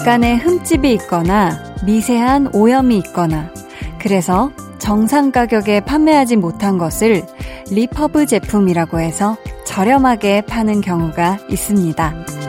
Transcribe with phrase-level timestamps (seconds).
[0.00, 3.52] 약간의 흠집이 있거나 미세한 오염이 있거나
[3.98, 7.22] 그래서 정상 가격에 판매하지 못한 것을
[7.70, 12.39] 리퍼브 제품이라고 해서 저렴하게 파는 경우가 있습니다.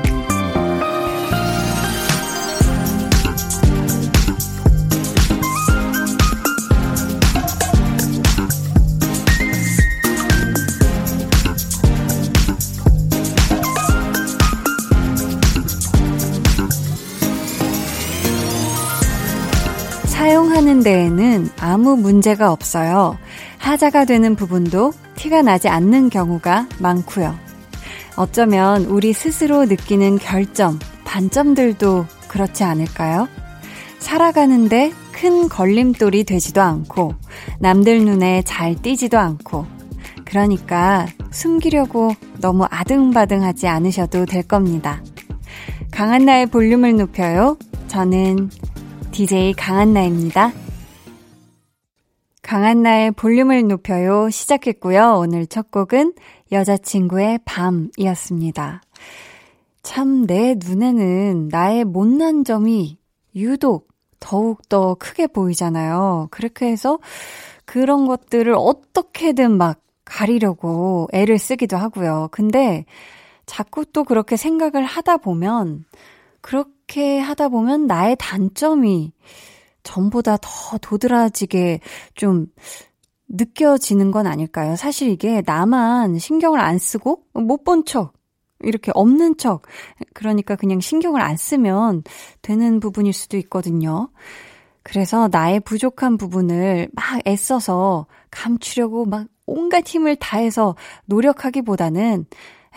[20.84, 23.18] 데에는 아무 문제가 없어요.
[23.58, 27.36] 하자가 되는 부분도 티가 나지 않는 경우가 많고요.
[28.16, 33.28] 어쩌면 우리 스스로 느끼는 결점, 반점들도 그렇지 않을까요?
[34.00, 37.14] 살아가는데 큰 걸림돌이 되지도 않고
[37.60, 39.66] 남들 눈에 잘 띄지도 않고
[40.26, 45.04] 그러니까 숨기려고 너무 아등바등 하지 않으셔도 될 겁니다.
[45.92, 47.58] 강한 나의 볼륨을 높여요.
[47.88, 48.50] 저는
[49.12, 50.54] DJ 강한나입니다.
[52.52, 55.20] 강한나의 볼륨을 높여요 시작했고요.
[55.20, 56.16] 오늘 첫 곡은
[56.52, 58.82] 여자친구의 밤이었습니다.
[59.84, 62.98] 참 내 눈에는 나의 못난 점이
[63.38, 63.88] 유독
[64.20, 66.28] 더욱더 크게 보이잖아요.
[66.30, 67.00] 그렇게 해서
[67.64, 72.28] 그런 것들을 어떻게든 막 가리려고 애를 쓰기도 하고요.
[72.32, 72.84] 근데
[73.46, 75.86] 자꾸 또 그렇게 생각을 하다 보면
[76.42, 79.14] 그렇게 하다 보면 나의 단점이
[79.84, 81.80] 전보다 더 도드라지게
[82.16, 82.48] 좀
[83.28, 84.76] 느껴지는 건 아닐까요?
[84.76, 88.14] 사실 이게 나만 신경을 안 쓰고 못 본 척,
[88.60, 89.64] 이렇게 없는 척,
[90.14, 92.04] 그러니까 그냥 신경을 안 쓰면
[92.42, 94.10] 되는 부분일 수도 있거든요.
[94.84, 100.76] 그래서 나의 부족한 부분을 막 애써서 감추려고 막 온갖 힘을 다해서
[101.06, 102.26] 노력하기보다는,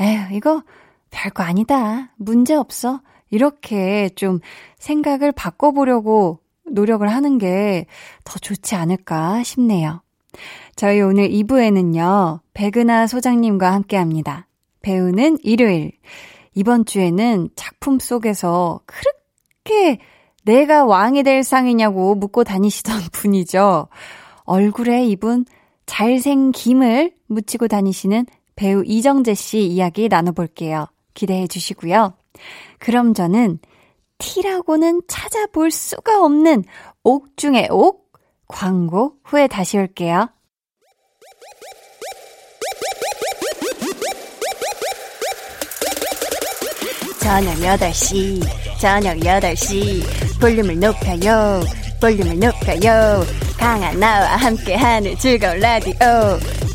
[0.00, 0.62] 에휴, 이거
[1.10, 2.12] 별거 아니다.
[2.16, 3.00] 문제 없어.
[3.31, 4.41] 이렇게 좀
[4.78, 7.86] 생각을 바꿔보려고 노력을 하는 게
[8.25, 10.02] 더 좋지 않을까 싶네요.
[10.76, 14.48] 저희 오늘 2부에는요, 백은하 소장님과 함께 합니다.
[14.82, 15.92] 배우는 일요일.
[16.54, 19.98] 이번 주에는 작품 속에서 그렇게
[20.44, 23.88] 내가 왕이 될 상이냐고 묻고 다니시던 분이죠.
[24.44, 25.44] 얼굴에 이분
[25.86, 28.26] 잘생김을 묻히고 다니시는
[28.56, 30.86] 배우 이정재 씨 이야기 나눠볼게요.
[31.14, 32.14] 기대해 주시고요.
[32.78, 33.58] 그럼 저는
[34.19, 36.64] T라고는 찾아볼 수가 없는
[37.02, 38.12] 옥 중의 옥
[38.47, 40.28] 광고 후에 다시 올게요.
[47.20, 48.42] 저녁 8시,
[48.78, 51.62] 저녁 8시, 볼륨을 높여요,
[52.00, 53.25] 볼륨을 높여요.
[53.58, 55.94] 강한 나와 함께하는 즐거운 라디오.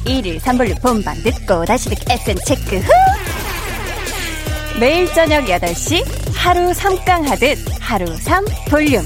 [0.06, 3.29] 1일 3볼륨 본방 듣고 다시 듣기 SN 체크 후!
[4.80, 9.04] 매일 저녁 8시 하루 3강 하듯 하루 3 볼륨.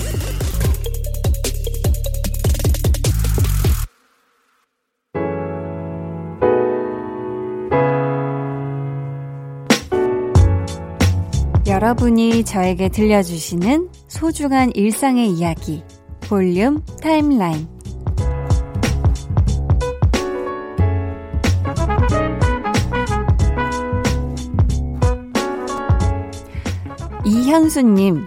[11.66, 15.84] 여러분이 저에게 들려주시는 소중한 일상의 이야기
[16.22, 17.73] 볼륨 타임라인
[27.54, 28.26] 이현수님,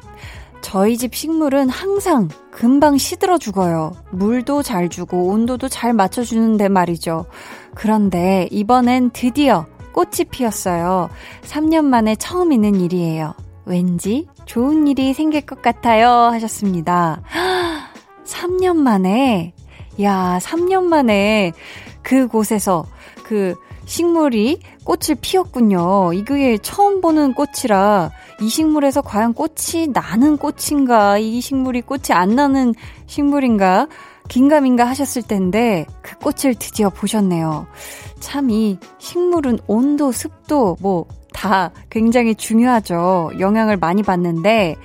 [0.60, 3.92] 저희 집 식물은 항상 금방 시들어 죽어요.
[4.12, 7.26] 물도 잘 주고 온도도 잘 맞춰주는데 말이죠.
[7.74, 11.10] 그런데 이번엔 드디어 꽃이 피었어요.
[11.42, 13.34] 3년 만에 처음 있는 일이에요.
[13.64, 16.08] 왠지 좋은 일이 생길 것 같아요.
[16.08, 17.20] 하셨습니다.
[18.24, 19.54] 3년 만에,
[20.02, 21.52] 야, 3년 만에
[22.02, 22.86] 그곳에서
[23.24, 26.12] 그 식물이 꽃을 피웠군요.
[26.14, 28.10] 이게 처음 보는 꽃이라
[28.40, 32.74] 이 식물에서 과연 꽃이 나는 꽃인가, 이 식물이 꽃이 안 나는
[33.06, 33.88] 식물인가,
[34.28, 37.66] 긴가민가 하셨을 텐데 그 꽃을 드디어 보셨네요.
[38.20, 41.06] 참 이 식물은 온도, 습도 뭐
[41.36, 43.30] 다 굉장히 중요하죠.
[43.38, 44.76] 영향을 많이 받는데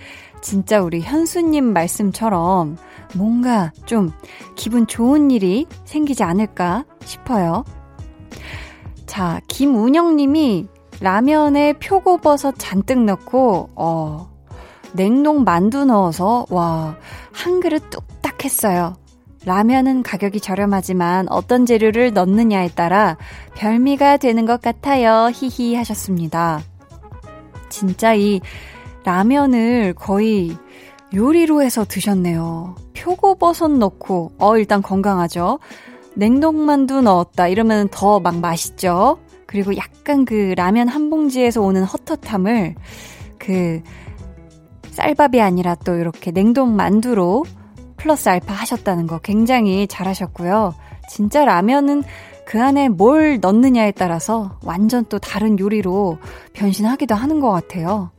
[0.42, 2.76] 진짜 우리 현수님 말씀처럼
[3.16, 4.12] 뭔가 좀
[4.56, 7.64] 기분 좋은 일이 생기지 않을까 싶어요.
[9.12, 10.70] 자, 김운영 님이
[11.02, 14.32] 라면에 표고버섯 잔뜩 넣고, 어,
[14.94, 16.96] 냉동 만두 넣어서, 와,
[17.34, 18.96] 한 그릇 뚝딱 했어요.
[19.44, 23.18] 라면은 가격이 저렴하지만 어떤 재료를 넣느냐에 따라
[23.56, 25.30] 별미가 되는 것 같아요.
[25.34, 26.62] 히히 하셨습니다.
[27.68, 28.40] 진짜 이
[29.04, 30.56] 라면을 거의
[31.14, 32.76] 요리로 해서 드셨네요.
[32.96, 35.60] 표고버섯 넣고, 어, 일단 건강하죠.
[36.16, 37.48] 냉동만두 넣었다.
[37.48, 39.20] 이러면 더 막 맛있죠?
[39.46, 42.76] 그리고 약간 그 라면 한 봉지에서 오는 헛헛함을
[43.38, 43.82] 그
[44.92, 47.46] 쌀밥이 아니라 또 이렇게 냉동 만두로
[47.98, 50.74] 플러스 알파 하셨다는 거 굉장히 잘하셨고요.
[51.10, 52.04] 진짜 라면은
[52.46, 56.18] 그 안에 뭘 넣느냐에 따라서 완전 또 다른 요리로
[56.54, 58.12] 변신하기도 하는 것 같아요.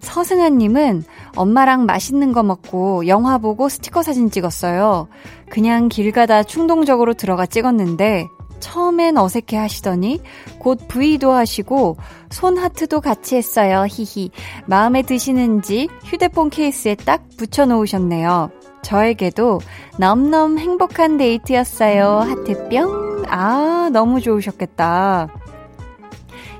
[0.00, 1.04] 서승아님은
[1.36, 5.08] 엄마랑 맛있는 거 먹고 영화 보고 스티커 사진 찍었어요.
[5.50, 8.26] 그냥 길 가다 충동적으로 들어가 찍었는데
[8.60, 10.20] 처음엔 어색해 하시더니
[10.58, 11.96] 곧 V도 하시고
[12.30, 13.86] 손 하트도 같이 했어요.
[13.88, 14.30] 히히.
[14.66, 18.50] 마음에 드시는지 휴대폰 케이스에 딱 붙여 놓으셨네요.
[18.82, 19.60] 저에게도
[19.98, 22.20] 넘넘 행복한 데이트였어요.
[22.20, 23.24] 하트뿅.
[23.28, 25.28] 아, 너무 좋으셨겠다.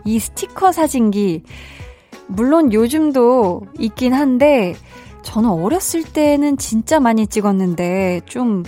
[0.04, 1.42] 이 스티커 사진기.
[2.28, 4.74] 물론 요즘도 있긴 한데,
[5.22, 8.64] 저는 어렸을 때는 진짜 많이 찍었는데, 좀,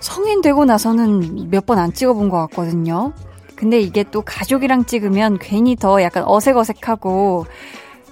[0.00, 3.12] 성인 되고 나서는 몇 번 안 찍어본 것 같거든요.
[3.54, 7.46] 근데 이게 또 가족이랑 찍으면 괜히 더 약간 어색어색하고,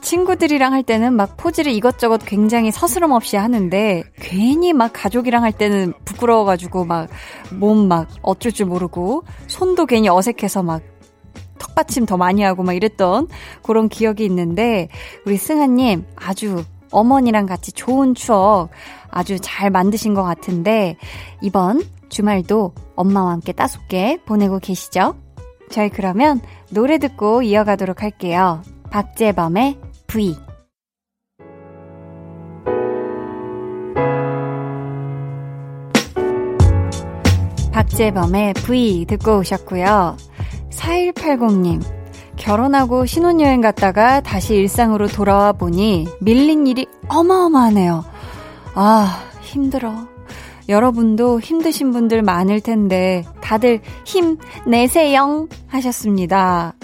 [0.03, 5.93] 친구들이랑 할 때는 막 포즈를 이것저것 굉장히 서스럼 없이 하는데 괜히 막 가족이랑 할 때는
[6.07, 7.09] 부끄러워가지고 막
[7.53, 10.81] 몸 막 어쩔 줄 모르고 손도 괜히 어색해서 막
[11.61, 13.29] 턱받침 더 많이 하고 막 이랬던
[13.63, 14.89] 그런 기억이 있는데
[15.25, 18.71] 우리 승아님 아주 어머니랑 같이 좋은 추억
[19.11, 20.97] 아주 잘 만드신 것 같은데
[21.41, 25.15] 이번 주말도 엄마와 함께 따숩게 보내고 계시죠?
[25.71, 26.41] 저희 그러면
[26.71, 28.63] 노래 듣고 이어가도록 할게요.
[28.91, 29.79] 박재범의
[30.09, 30.37] V
[37.73, 40.17] 박재범의 V 듣고 오셨고요.
[40.71, 41.83] 4180님
[42.37, 48.05] 결혼하고 신혼여행 갔다가 다시 일상으로 돌아와 보니 밀린 일이 어마어마하네요.
[48.75, 49.93] 아, 힘들어.
[50.69, 56.75] 여러분도 힘드신 분들 많을 텐데 다들 힘 내세요 하셨습니다.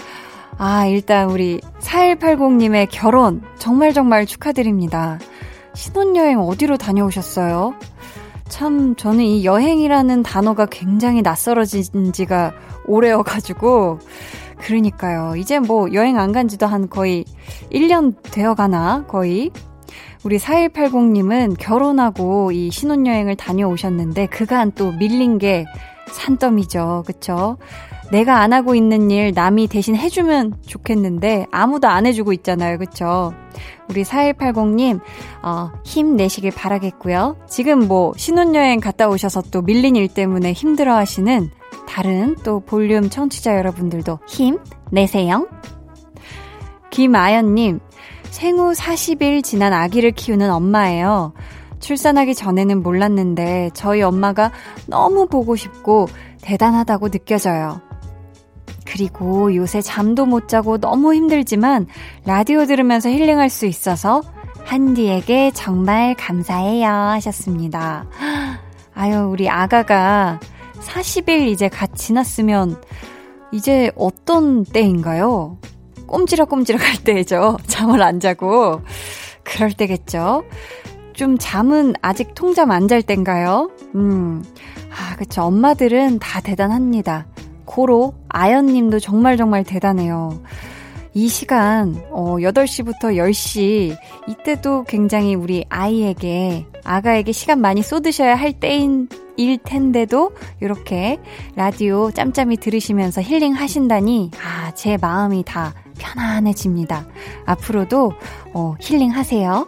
[0.57, 5.19] 아, 일단 우리 4180님의 결혼 정말 정말 축하드립니다.
[5.73, 7.75] 신혼여행 어디로 다녀오셨어요?
[8.49, 12.53] 참, 저는 이 여행이라는 단어가 굉장히 낯설어진 지가
[12.87, 13.99] 오래여가지고,
[14.59, 15.35] 그러니까요.
[15.35, 17.25] 이제 뭐 여행 안 간 지도 한 거의
[17.71, 19.51] 1년 되어 가나, 거의.
[20.23, 25.65] 우리 4180님은 결혼하고 이 신혼여행을 다녀오셨는데, 그간 또 밀린 게
[26.11, 27.03] 산더미죠.
[27.05, 27.57] 그쵸?
[28.11, 32.77] 내가 안 하고 있는 일 남이 대신 해주면 좋겠는데 아무도 안 해주고 있잖아요.
[32.77, 33.33] 그쵸?
[33.89, 35.01] 우리 4180님,
[35.43, 37.35] 어, 힘내시길 바라겠고요.
[37.49, 41.49] 지금 뭐 신혼여행 갔다 오셔서 또 밀린 일 때문에 힘들어 하시는
[41.87, 44.59] 다른 또 볼륨 청취자 여러분들도 힘
[44.91, 45.47] 내세요.
[46.91, 47.79] 김아연님,
[48.29, 51.33] 생후 40일 지난 아기를 키우는 엄마예요.
[51.79, 54.51] 출산하기 전에는 몰랐는데 저희 엄마가
[54.87, 56.07] 너무 보고 싶고
[56.41, 57.81] 대단하다고 느껴져요.
[58.85, 61.87] 그리고 요새 잠도 못 자고 너무 힘들지만
[62.25, 64.21] 라디오 들으면서 힐링할 수 있어서
[64.63, 68.05] 한디에게 정말 감사해요 하셨습니다.
[68.93, 70.39] 아유, 우리 아가가
[70.87, 72.81] 40일 이제 갓 지났으면
[73.51, 75.57] 이제 어떤 때인가요?
[76.07, 77.57] 꼼지락꼼지락 할 때죠.
[77.67, 78.81] 잠을 안 자고.
[79.43, 80.43] 그럴 때겠죠.
[81.13, 83.71] 좀 잠은 아직 통잠 안 잘 땐가요?
[83.95, 84.43] 음.
[84.91, 85.43] 아, 그쵸.
[85.43, 87.27] 엄마들은 다 대단합니다.
[87.65, 90.41] 고로 아연님도 정말 정말 대단해요.
[91.13, 99.09] 이 시간, 어, 8시부터 10시, 이때도 굉장히 우리 아이에게, 아가에게 시간 많이 쏟으셔야 할 때인,
[99.37, 101.19] 일 텐데도, 이렇게
[101.55, 107.05] 라디오 짬짬이 들으시면서 힐링 하신다니, 아, 제 마음이 다 편안해집니다.
[107.45, 108.11] 앞으로도,
[108.53, 109.67] 어, 힐링 하세요.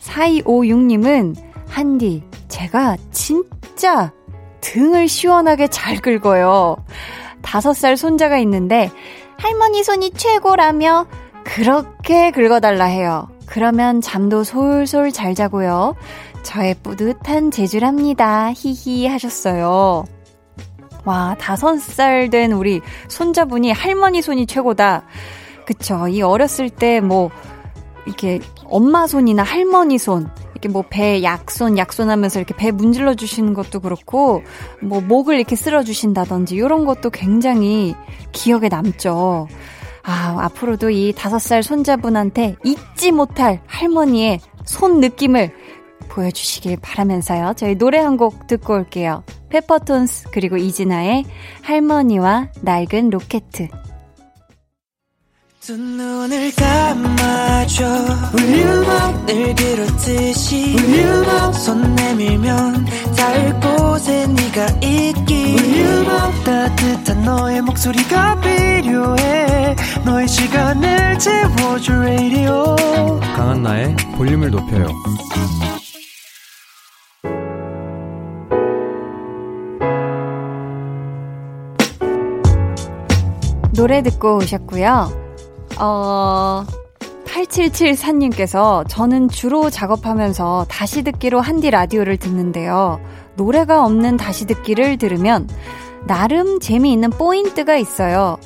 [0.00, 1.36] 4256님은,
[1.68, 4.12] 한디, 제가 진짜
[4.60, 6.76] 등을 시원하게 잘 긁어요.
[7.42, 8.90] 다섯 살 손자가 있는데
[9.36, 11.06] 할머니 손이 최고라며
[11.44, 13.28] 그렇게 긁어달라 해요.
[13.46, 15.94] 그러면 잠도 솔솔 잘 자고요.
[16.44, 18.52] 저의 뿌듯한 제주랍니다.
[18.52, 20.04] 히히 하셨어요.
[21.04, 25.04] 와, 다섯 살 된 우리 손자분이 할머니 손이 최고다.
[25.66, 26.06] 그쵸.
[26.08, 27.30] 이 어렸을 때 뭐,
[28.06, 33.54] 이렇게 엄마 손이나 할머니 손, 이렇게 뭐 배 약손 약손 하면서 이렇게 배 문질러 주시는
[33.54, 34.42] 것도 그렇고
[34.82, 37.94] 뭐 목을 이렇게 쓸어 주신다든지 이런 것도 굉장히
[38.32, 39.48] 기억에 남죠.
[40.02, 45.52] 아, 앞으로도 이 다섯 살 손자분한테 잊지 못할 할머니의 손 느낌을
[46.14, 47.54] 보여주시길 바라면서요.
[47.56, 49.24] 저희 노래 한 곡 듣고 올게요.
[49.48, 51.24] 페퍼톤스 그리고 이진아의
[51.62, 53.42] 할머니와 낡은 로켓.
[55.60, 57.84] 두 눈을 감아줘
[58.38, 62.84] Will you 늘 그렇듯이 Will you 손 내밀면
[63.16, 72.76] 닿을 곳에 네가 있기 Will you 따뜻한 너의 목소리가 필요해 너의 시간을 채워줄 radio
[73.34, 74.86] 강한나의 볼륨을 높여요.
[83.84, 85.12] 노래 듣고 오셨고요.
[85.78, 86.64] 어,
[87.26, 92.98] 8774님께서 저는 주로 작업하면서 다시 듣기로 한디 라디오를 듣는데요.
[93.36, 95.46] 노래가 없는 다시 듣기를 들으면
[96.06, 98.38] 나름 재미있는 포인트가 있어요.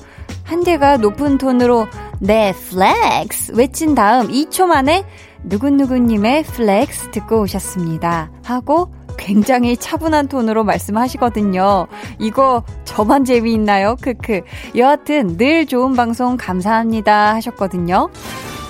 [0.43, 1.87] 한디가 높은 톤으로
[2.19, 5.05] 네, flex 외친 다음 2초 만에
[5.45, 8.33] 누군누구님의 flex 듣고 오셨습니다.
[8.43, 11.87] 하고 굉장히 차분한 톤으로 말씀하시거든요.
[12.19, 13.97] 이거 저만 재미있나요?
[14.01, 14.43] 크크.
[14.77, 18.09] 여하튼 늘 좋은 방송 감사합니다 하셨거든요.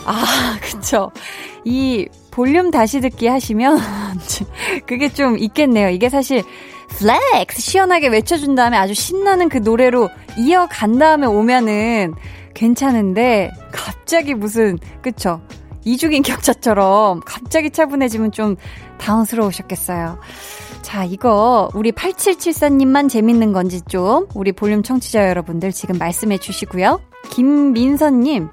[0.07, 1.13] 아, 그쵸.
[1.65, 3.79] 이 볼륨 다시 듣기 하시면
[4.87, 5.91] 그게 좀 있겠네요.
[5.91, 6.43] 이게 사실
[6.89, 12.15] Flex 시원하게 외쳐준 다음에 아주 신나는 그 노래로 이어간 다음에 오면은
[12.55, 15.41] 괜찮은데 갑자기 무슨 그쵸
[15.85, 18.57] 이중인격자처럼 갑자기 차분해지면 좀
[18.99, 20.19] 당황스러우셨겠어요.
[20.83, 27.01] 자, 이거 우리 8774님만 재밌는 건지 좀 우리 볼륨 청취자 여러분들 지금 말씀해 주시고요.
[27.31, 28.49] 김민선님,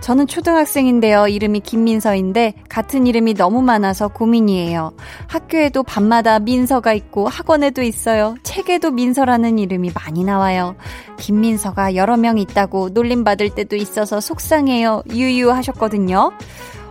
[0.00, 1.26] 저는 초등학생인데요.
[1.26, 4.92] 이름이 김민서인데 같은 이름이 너무 많아서 고민이에요.
[5.26, 8.36] 학교에도 밤마다 민서가 있고 학원에도 있어요.
[8.42, 10.76] 책에도 민서라는 이름이 많이 나와요.
[11.18, 15.02] 김민서가 여러 명 있다고 놀림받을 때도 있어서 속상해요.
[15.10, 16.32] 유유 하셨거든요.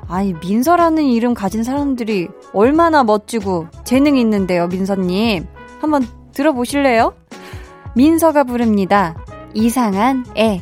[0.07, 5.47] 아니, 민서라는 이름 가진 사람들이 얼마나 멋지고 재능 있는데요, 민서님.
[5.79, 7.13] 한번 들어보실래요?
[7.95, 9.15] 민서가 부릅니다.
[9.53, 10.61] 이상한 애.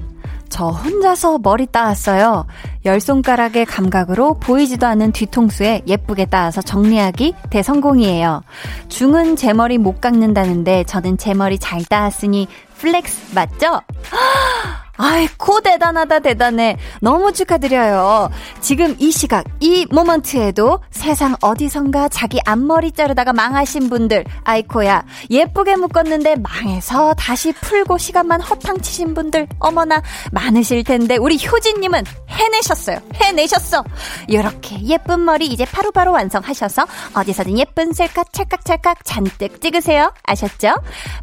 [0.51, 2.45] 저 혼자서 머리 땋았어요.
[2.85, 8.43] 열 손가락의 감각으로 보이지도 않는 뒤통수에 예쁘게 땋아서 정리하기 대성공이에요.
[8.89, 13.81] 중은 제 머리 못 깎는다는데 저는 제 머리 잘 땋았으니 flex 맞죠?
[15.01, 16.77] 아이코 대단하다 대단해.
[17.01, 18.29] 너무 축하드려요.
[18.59, 26.35] 지금 이 시각 이 moment에도 세상 어디선가 자기 앞머리 자르다가 망하신 분들 아이코야 예쁘게 묶었는데
[26.35, 32.99] 망해서 다시 풀고 시간만 허탕치신 분들 어머나 많으실 텐데 우리 효진님은 해내셨어요.
[33.15, 33.83] 해내셨어.
[34.27, 40.13] 이렇게 예쁜 머리 이제 바로바로 완성하셔서 어디서든 예쁜 셀카 찰칵찰칵 잔뜩 찍으세요.
[40.23, 40.75] 아셨죠?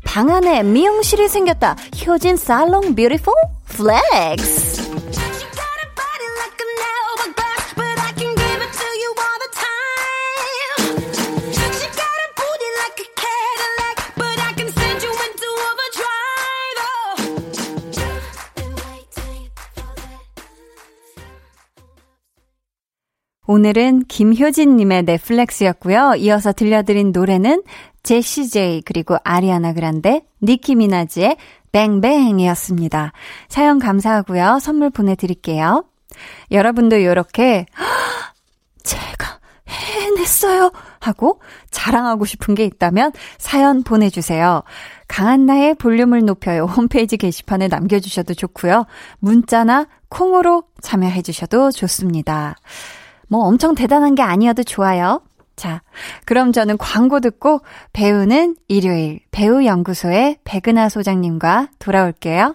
[0.05, 1.77] 방 안에 미용실이 생겼다.
[2.05, 3.33] 효진 살롱 beautiful
[3.69, 4.79] flex.
[23.51, 26.17] 오늘은 김효진님의 넷플렉스였고요.
[26.19, 27.63] 이어서 들려드린 노래는
[28.03, 31.37] 제시 제이 그리고 아리아나 그란데 니키 미나즈의
[31.73, 33.13] 뱅뱅이었습니다.
[33.49, 34.59] 사연 감사하고요.
[34.61, 35.85] 선물 보내드릴게요.
[36.51, 37.67] 여러분도 이렇게
[38.83, 39.39] 제가
[39.69, 41.41] 해냈어요 하고
[41.71, 44.63] 자랑하고 싶은 게 있다면 사연 보내주세요.
[45.07, 48.87] 강한나의 볼륨을 높여요 홈페이지 게시판에 남겨주셔도 좋고요.
[49.19, 52.57] 문자나 콩으로 참여해주셔도 좋습니다.
[53.29, 55.21] 뭐 엄청 대단한 게 아니어도 좋아요.
[55.59, 55.83] 자,
[56.25, 57.61] 그럼 저는 광고 듣고
[57.93, 62.55] 배우는 일요일 배우연구소의 백은하 소장님과 돌아올게요.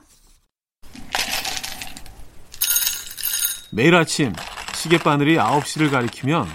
[3.73, 4.33] 매일 아침
[4.73, 6.45] 시계바늘이 9시를 가리키면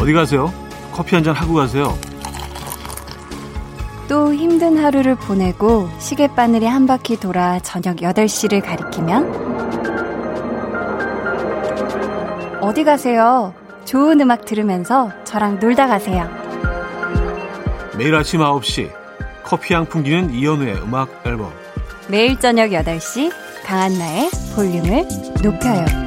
[0.00, 0.52] 어디 가세요?
[0.92, 1.96] 커피 한 잔 하고 가세요.
[4.08, 9.55] 또 힘든 하루를 보내고 시계바늘이 한 바퀴 돌아 저녁 8시를 가리키면
[12.66, 13.54] 어디 가세요?
[13.84, 16.28] 좋은 음악 들으면서 저랑 놀다 가세요.
[17.96, 18.90] 매일 아침 9시
[19.44, 21.52] 커피 향 풍기는 이연우의 음악 앨범
[22.08, 23.32] 매일 저녁 8시
[23.64, 25.06] 강한나의 볼륨을
[25.44, 26.05] 높여요.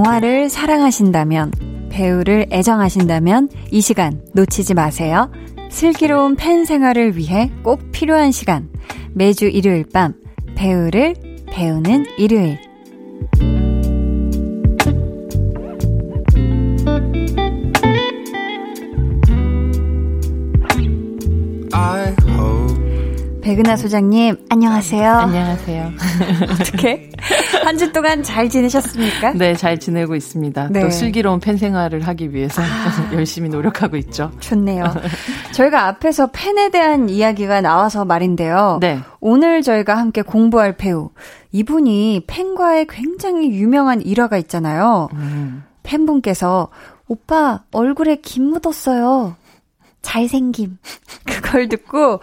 [0.00, 1.52] 영화를 사랑하신다면,
[1.90, 5.30] 배우를 애정하신다면 이 시간 놓치지 마세요.
[5.68, 8.70] 슬기로운 팬 생활을 위해 꼭 필요한 시간.
[9.12, 10.14] 매주 일요일 밤
[10.56, 11.16] 배우를
[11.52, 12.58] 배우는 일요일.
[23.42, 25.10] 백은하 소장님, 안녕하세요.
[25.12, 25.92] 안녕하세요.
[26.52, 27.10] 어떻게?
[27.64, 29.32] 한 주 동안 잘 지내셨습니까?
[29.32, 30.68] 네, 잘 지내고 있습니다.
[30.70, 30.80] 네.
[30.82, 34.30] 또 슬기로운 팬 생활을 하기 위해서 아, 열심히 노력하고 있죠.
[34.40, 34.84] 좋네요.
[35.52, 38.78] 저희가 앞에서 팬에 대한 이야기가 나와서 말인데요.
[38.80, 38.98] 네.
[39.20, 41.10] 오늘 저희가 함께 공부할 배우.
[41.52, 45.08] 이분이 팬과의 굉장히 유명한 일화가 있잖아요.
[45.14, 45.64] 음.
[45.82, 46.68] 팬분께서
[47.08, 49.36] 오빠 얼굴에 김 묻었어요.
[50.02, 50.78] 잘생김.
[51.26, 52.20] 그걸 듣고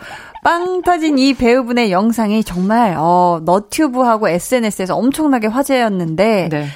[0.48, 6.68] 빵 터진 이 배우분의 영상이 정말 어 너튜브하고 SNS에서 엄청나게 화제였는데 네.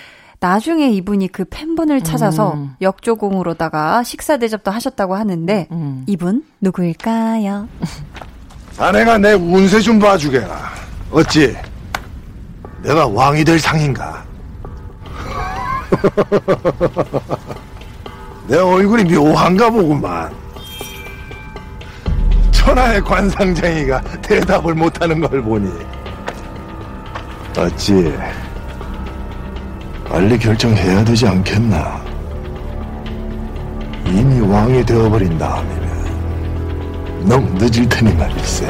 [0.42, 2.76] 나중에 이분이 그 팬분을 찾아서 음.
[2.82, 6.04] 역조공으로다가 식사 대접도 하셨다고 하는데 음.
[6.06, 7.70] 이분 누구일까요?
[8.74, 10.50] 자네가 내 운세 좀 봐주게라.
[11.10, 11.56] 어찌
[12.84, 14.26] 내가 왕이 될 상인가?
[18.50, 20.30] 내 얼굴이 묘한가 보구만.
[22.62, 25.68] 천하의 관상쟁이가 대답을 못하는 걸 보니
[27.58, 28.14] 어찌
[30.08, 32.00] 빨리 결정해야 되지 않겠나?
[34.06, 38.70] 이미 왕이 되어버린 다음이면 너무 늦을 테니 말일세.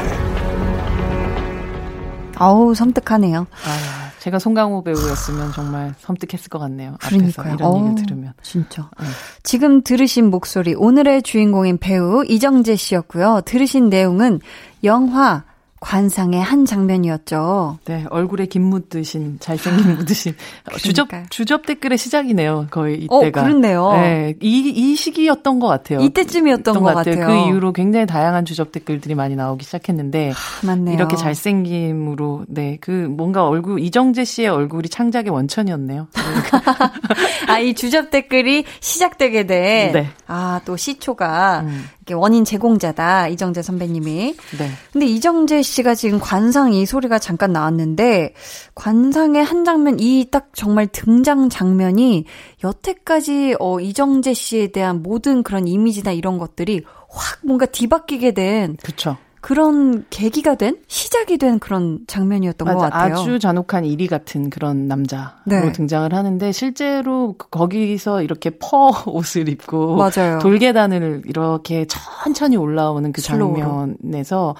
[2.36, 3.46] 아우 섬뜩하네요.
[3.66, 4.01] 아.
[4.22, 6.96] 제가 송강호 배우였으면 정말 섬뜩했을 것 같네요.
[7.00, 7.54] 그러니까요.
[7.54, 8.32] 이런 얘기를 들으면.
[8.40, 8.88] 진짜.
[9.00, 9.06] 네.
[9.42, 13.40] 지금 들으신 목소리 오늘의 주인공인 배우 이정재 씨였고요.
[13.44, 14.38] 들으신 내용은
[14.84, 15.42] 영화
[15.82, 17.78] 관상의 한 장면이었죠.
[17.86, 20.32] 네, 얼굴에 김 묻으신 잘생긴 묻으신
[20.78, 22.68] 주접 주접 댓글의 시작이네요.
[22.70, 23.40] 거의 어, 이때가.
[23.40, 23.92] 어, 그렇네요.
[23.94, 26.00] 네, 이, 이 시기였던 것 같아요.
[26.00, 27.16] 이때쯤이었던 것, 것 같아요.
[27.18, 27.26] 같아요.
[27.26, 30.94] 그 이후로 굉장히 다양한 주접 댓글들이 많이 나오기 시작했는데 하, 맞네요.
[30.94, 36.06] 이렇게 잘생김으로 네, 그 뭔가 얼굴 이정재 씨의 얼굴이 창작의 원천이었네요.
[37.48, 40.08] 아, 이 주접 댓글이 시작되게 된 네.
[40.28, 41.84] 아, 또 시초가 음.
[42.12, 43.28] 원인 제공자다.
[43.28, 44.34] 이정재 선배님이.
[44.58, 44.70] 네.
[44.92, 48.34] 근데 이정재 씨가 지금 관상 이 소리가 잠깐 나왔는데
[48.74, 52.24] 관상의 한 장면 이 딱 정말 등장 장면이
[52.64, 59.16] 여태까지 어 이정재 씨에 대한 모든 그런 이미지나 이런 것들이 확 뭔가 뒤바뀌게 된 그쵸.
[59.42, 63.14] 그런 계기가 된 시작이 된 그런 장면이었던 맞아, 것 같아요.
[63.14, 65.72] 아주 잔혹한 이리 같은 그런 남자로 네.
[65.72, 70.38] 등장을 하는데 실제로 그 거기서 이렇게 퍼 옷을 입고 맞아요.
[70.38, 74.54] 돌계단을 이렇게 천천히 올라오는 그 장면에서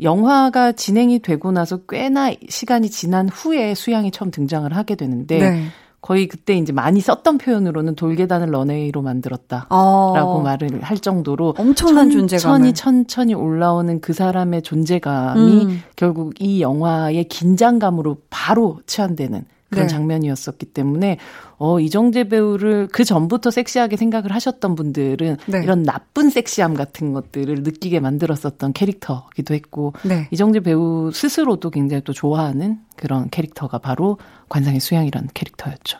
[0.00, 5.64] 영화가 진행이 되고 나서 꽤나 시간이 지난 후에 수양이 처음 등장을 하게 되는데 네.
[6.02, 10.40] 거의 그때 이제 많이 썼던 표현으로는 돌계단을 런웨이로 만들었다라고 어.
[10.42, 15.82] 말을 할 정도로 엄청난 존재감 천천히 천천히 올라오는 그 사람의 존재감이 음.
[15.94, 19.92] 결국 이 영화의 긴장감으로 바로 치환되는 그런 네.
[19.92, 21.16] 장면이었었기 때문에
[21.56, 25.60] 어 이정재 배우를 그 전부터 섹시하게 생각을 하셨던 분들은 네.
[25.62, 30.28] 이런 나쁜 섹시함 같은 것들을 느끼게 만들었었던 캐릭터기도 했고 네.
[30.30, 35.98] 이정재 배우 스스로도 굉장히 또 좋아하는 그런 캐릭터가 바로 관상의 수양이라는 캐릭터였죠.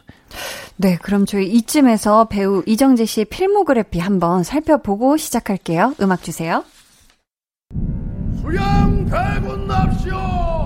[0.76, 5.94] 네, 그럼 저희 이쯤에서 배우 이정재 씨의 필모그래피 한번 살펴보고 시작할게요.
[6.00, 6.64] 음악 주세요.
[8.40, 10.61] 수양 대군 납시오!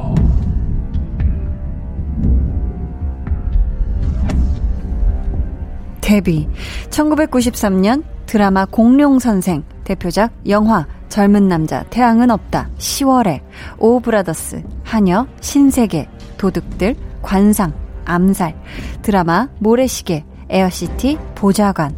[6.07, 6.49] 데뷔.
[6.91, 13.41] 1993년 드라마 공룡선생 대표작 영화 젊은 남자 태양은 없다 시월애
[13.79, 17.73] 오브라더스 하녀 신세계 도둑들 관상
[18.05, 18.55] 암살
[19.03, 21.93] 드라마 모래시계 에어시티 보좌관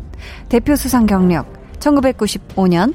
[0.49, 1.47] 대표 수상 경력
[1.79, 2.95] 1995년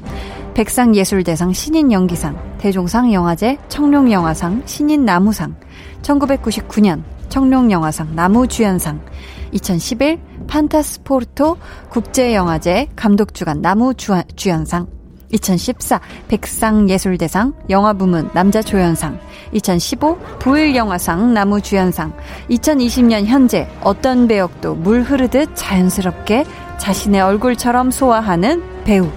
[0.56, 5.53] 백상예술대상 신인 연기상 대종상 영화제 청룡영화상 신인 남우상
[6.02, 8.99] 1999년 청룡영화상 나무주연상
[9.53, 11.57] 2011 판타스포르토
[11.89, 14.87] 국제영화제 감독주간 나무주연상.
[15.31, 19.19] 2014 백상예술대상 영화부문 남자조연상.
[19.51, 22.13] 2015 부일영화상 나무주연상.
[22.49, 26.45] 2020년 현재 어떤 배역도 물 흐르듯 자연스럽게
[26.77, 29.09] 자신의 얼굴처럼 소화하는 배우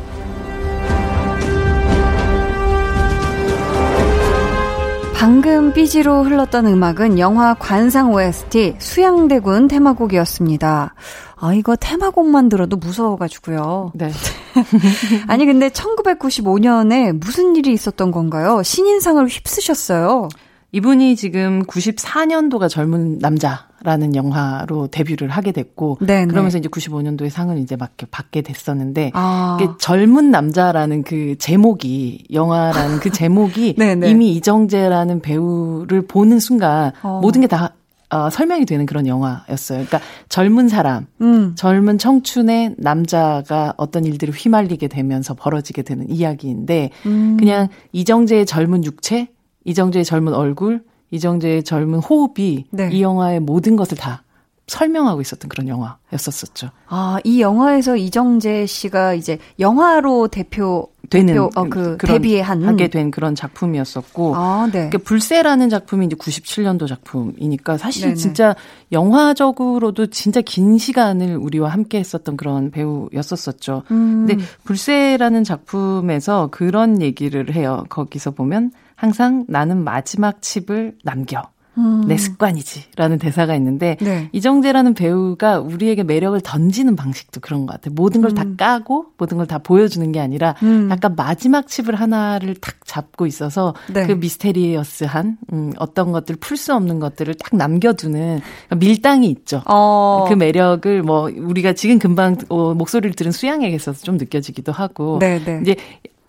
[5.19, 10.95] 방금 삐지로 흘렀던 음악은 영화 관상 OST 수양대군 테마곡이었습니다.
[11.37, 13.93] 아, 이거 테마곡만 들어도 무서워가지고요.
[13.95, 14.13] 네.
[15.27, 18.63] 아니, 근데 1995년에 무슨 일이 있었던 건가요?
[18.63, 20.29] 신인상을 휩쓰셨어요.
[20.77, 26.27] 이분이 지금 94년도가 젊은 남자라는 영화로 데뷔를 하게 됐고 네네.
[26.27, 29.57] 그러면서 이제 95년도에 상을 이제 막 받게 됐었는데 아.
[29.59, 37.21] 이게 젊은 남자라는 그 제목이 영화라는 그 제목이 이미 이정재라는 배우를 보는 순간 어.
[37.23, 37.73] 모든 게다
[38.11, 39.79] 어, 설명이 되는 그런 영화였어요.
[39.79, 41.55] 그러니까 젊은 사람, 음.
[41.57, 47.37] 젊은 청춘의 남자가 어떤 일들을 휘말리게 되면서 벌어지게 되는 이야기인데 음.
[47.39, 49.29] 그냥 이정재의 젊은 육체
[49.67, 52.89] 이정재의 젊은 얼굴, 이정재의 젊은 호흡이 네.
[52.93, 54.23] 이 영화의 모든 것을 다
[54.67, 56.71] 설명하고 있었던 그런 영화였었었죠.
[56.89, 63.13] 아, 이 영화에서 이정재 씨가 이제 영화로 대표 되는 대표, 어, 그 데뷔한 하게 된
[63.13, 64.89] 그런 작품이었었고 아, 네.
[64.89, 68.15] 그러니까 불새라는 작품이 이제 97년도 작품이니까 사실 네네.
[68.17, 68.57] 진짜
[68.91, 73.85] 영화적으로도 진짜 긴 시간을 우리와 함께 했었던 그런 배우였었었죠.
[73.93, 74.27] 음.
[74.27, 77.85] 근데 불새라는 작품에서 그런 얘기를 해요.
[77.89, 81.43] 거기서 보면 항상 나는 마지막 칩을 남겨.
[81.79, 82.05] 음.
[82.09, 84.31] 내 습관이지라는 대사가 있는데 네.
[84.33, 87.93] 이정재라는 배우가 우리에게 매력을 던지는 방식도 그런 것 같아요.
[87.95, 88.57] 모든 걸다 음.
[88.57, 90.89] 까고 모든 걸 다 보여주는 게 아니라 음.
[90.91, 94.07] 약간 마지막 칩을 하나를 탁 잡고 있어서 네.
[94.07, 98.41] 그 미스테리어스한 음, 어떤 것들 풀 수 없는 것들을 딱 남겨두는
[98.75, 99.63] 밀당이 있죠.
[99.67, 100.25] 어.
[100.29, 105.45] 그 매력을 뭐 우리가 지금 금방 어, 목소리를 들은 수양에게 있어서 좀 느껴지기도 하고 네,
[105.45, 105.61] 네.
[105.61, 105.77] 이제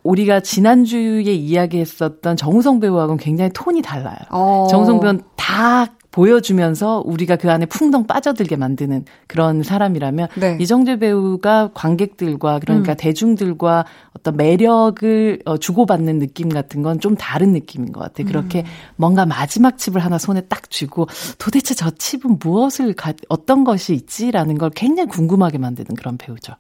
[0.08, 4.16] 우리가 지난주에 이야기했었던 정우성 배우하고는 굉장히 톤이 달라요.
[4.30, 4.68] 어.
[4.70, 5.86] 정우성 배우는 다
[6.18, 10.58] 보여주면서 우리가 그 안에 풍덩 빠져들게 만드는 그런 사람이라면 네.
[10.60, 12.98] 이정재 배우가 관객들과 그러니까 음.
[12.98, 18.28] 대중들과 어떤 매력을 어, 주고받는 느낌 같은 건 좀 다른 느낌인 것 같아요.
[18.28, 18.66] 그렇게 음.
[18.96, 24.58] 뭔가 마지막 칩을 하나 손에 딱 쥐고 도대체 저 칩은 무엇을 가, 어떤 것이 있지라는
[24.58, 26.54] 걸 굉장히 궁금하게 만드는 그런 배우죠.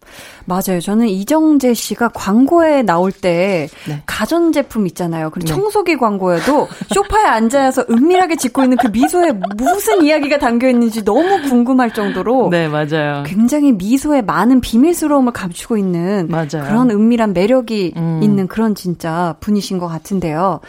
[0.45, 0.79] 맞아요.
[0.81, 4.01] 저는 이정재 씨가 광고에 나올 때 네.
[4.05, 5.29] 가전제품 있잖아요.
[5.29, 5.53] 그리고 네.
[5.53, 11.93] 청소기 광고에도 소파에 앉아서 은밀하게 짓고 있는 그 미소에 무슨 이야기가 담겨 있는지 너무 궁금할
[11.93, 13.23] 정도로 네, 맞아요.
[13.25, 16.65] 굉장히 미소에 많은 비밀스러움을 감추고 있는 맞아요.
[16.65, 18.19] 그런 은밀한 매력이 음.
[18.23, 20.59] 있는 그런 진짜 분이신 것 같은데요.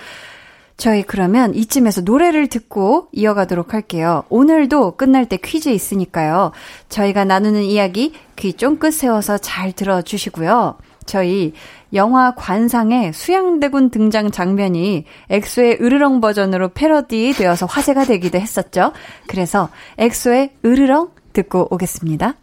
[0.76, 4.22] 저희 그러면 이쯤에서 노래를 듣고 이어가도록 할게요.
[4.28, 6.52] 오늘도 끝날 때 퀴즈 있으니까요.
[6.88, 10.76] 저희가 나누는 이야기 귀 쫑긋 세워서 잘 들어주시고요.
[11.09, 11.53] 저희
[11.94, 18.92] 영화 관상의 수양대군 등장 장면이 엑소의 으르렁 버전으로 패러디 되어서 화제가 되기도 했었죠.
[19.27, 22.35] 그래서 엑소의 으르렁 듣고 오겠습니다.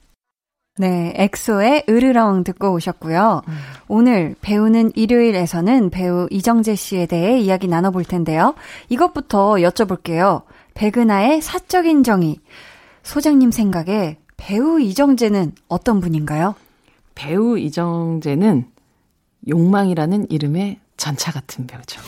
[0.78, 3.44] 네, 엑소의 으르렁 듣고 오셨고요.
[3.48, 3.54] 음.
[3.88, 8.56] 오늘 배우는 일요일에서는 배우 이정재 씨에 대해 이야기 나눠볼 텐데요.
[8.90, 10.42] 이것부터 여쭤볼게요.
[10.74, 12.40] 백은하의 사적인 정의.
[13.04, 16.56] 소장님 생각에 배우 이정재는 어떤 분인가요?
[17.16, 18.66] 배우 이정재는
[19.48, 22.02] 욕망이라는 이름의 전차 같은 배우죠.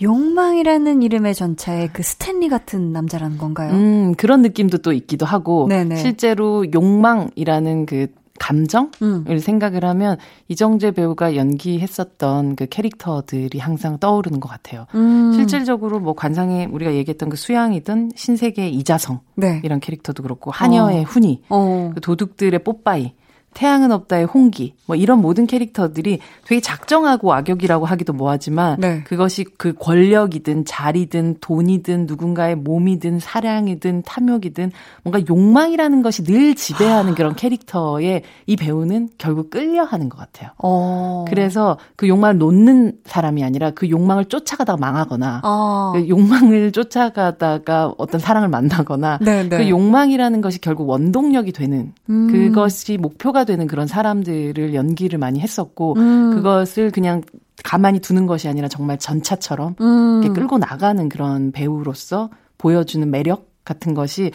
[0.00, 3.72] 욕망이라는 이름의 전차에 그 스탠리 같은 남자라는 건가요?
[3.72, 5.96] 음, 그런 느낌도 또 있기도 하고, 네네.
[5.96, 8.06] 실제로 욕망이라는 그
[8.38, 9.38] 감정을 음.
[9.40, 14.86] 생각을 하면 이정재 배우가 연기했었던 그 캐릭터들이 항상 떠오르는 것 같아요.
[14.94, 15.32] 음.
[15.34, 19.60] 실질적으로 뭐 관상에 우리가 얘기했던 그 수양이든 신세계 이자성 네.
[19.64, 21.02] 이런 캐릭터도 그렇고 한여의 어.
[21.02, 21.90] 훈이, 어.
[21.94, 23.14] 그 도둑들의 뽀빠이
[23.54, 29.02] 태양은 없다의 홍기, 뭐 이런 모든 캐릭터들이 되게 작정하고 악역이라고 하기도 뭐하지만 네.
[29.02, 34.70] 그것이 그 권력이든 자리든 돈이든 누군가의 몸이든 사랑이든 탐욕이든
[35.02, 40.50] 뭔가 욕망이라는 것이 늘 지배하는 그런 캐릭터에 이 배우는 결국 끌려하는 것 같아요.
[40.62, 41.24] 어.
[41.28, 45.92] 그래서 그 욕망을 놓는 사람이 아니라 그 욕망을 쫓아가다가 망하거나 어.
[45.94, 49.56] 그 욕망을 쫓아가다가 어떤 사랑을 만나거나 네, 네.
[49.56, 52.28] 그 욕망이라는 것이 결국 원동력이 되는 음.
[52.30, 56.34] 그것이 목표가 되는 그런 사람들을 연기를 많이 했었고 음.
[56.34, 57.22] 그것을 그냥
[57.64, 60.22] 가만히 두는 것이 아니라 정말 전차처럼 음.
[60.22, 64.30] 이렇게 끌고 나가는 그런 배우로서 보여주는 매력 같은 것이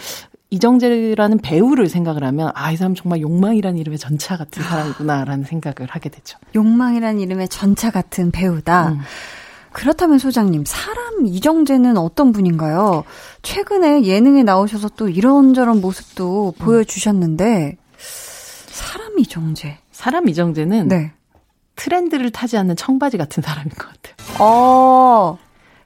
[0.49, 6.09] 이정재라는 배우를 생각을 하면 아 이 사람 정말 욕망이라는 이름의 전차 같은 사람이구나라는 생각을 하게
[6.09, 6.37] 되죠.
[6.53, 8.89] 욕망이라는 이름의 전차 같은 배우다.
[8.89, 8.99] 음.
[9.71, 13.03] 그렇다면 소장님, 사람 이정재는 어떤 분인가요?
[13.41, 16.63] 최근에 예능에 나오셔서 또 이런저런 모습도 음.
[16.63, 17.77] 보여주셨는데
[18.73, 19.77] 사람 이정재.
[19.91, 21.12] 사람 이정재는 네.
[21.75, 24.15] 트렌드를 타지 않는 청바지 같은 사람인 것 같아요.
[24.39, 25.38] 어.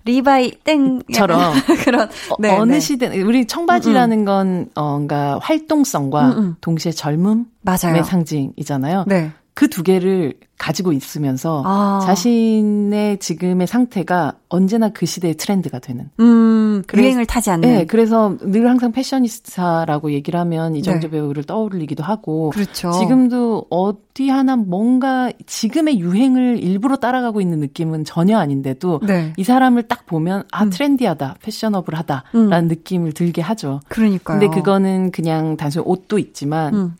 [0.06, 2.80] 리바이 땡처럼 그런 네, 어, 느 네.
[2.80, 4.26] 시대 우리 청바지라는 음, 음.
[4.26, 6.56] 건 어, 뭔가 활동성과 음, 음.
[6.62, 8.04] 동시에 젊음의 맞아요.
[8.04, 9.04] 상징이잖아요.
[9.08, 9.34] 네.
[9.58, 12.00] 그 두 개를 가지고 있으면서 아.
[12.06, 16.12] 자신의 지금의 상태가 언제나 그 시대의 트렌드가 되는.
[16.20, 17.67] 음, 유행을 타지 않는.
[17.67, 21.12] 네, 그래서 늘 항상 fashionista라고 얘기를 하면 이정재 네.
[21.12, 22.52] 배우를 떠올리기도 하고.
[22.52, 22.91] 그렇죠.
[22.91, 29.34] 지금도 어디 하나 뭔가 지금의 유행을 일부러 따라가고 있는 느낌은 전혀 아닌데도 네.
[29.38, 30.70] 이 사람을 딱 보면 아 음.
[30.70, 32.67] 트렌디하다, 패셔너블하다라는 음.
[32.67, 33.80] 느낌을 들게 하죠.
[33.89, 34.39] 그러니까요.
[34.39, 36.96] 근데 그거는 그냥 단순히 옷도 있지만 음.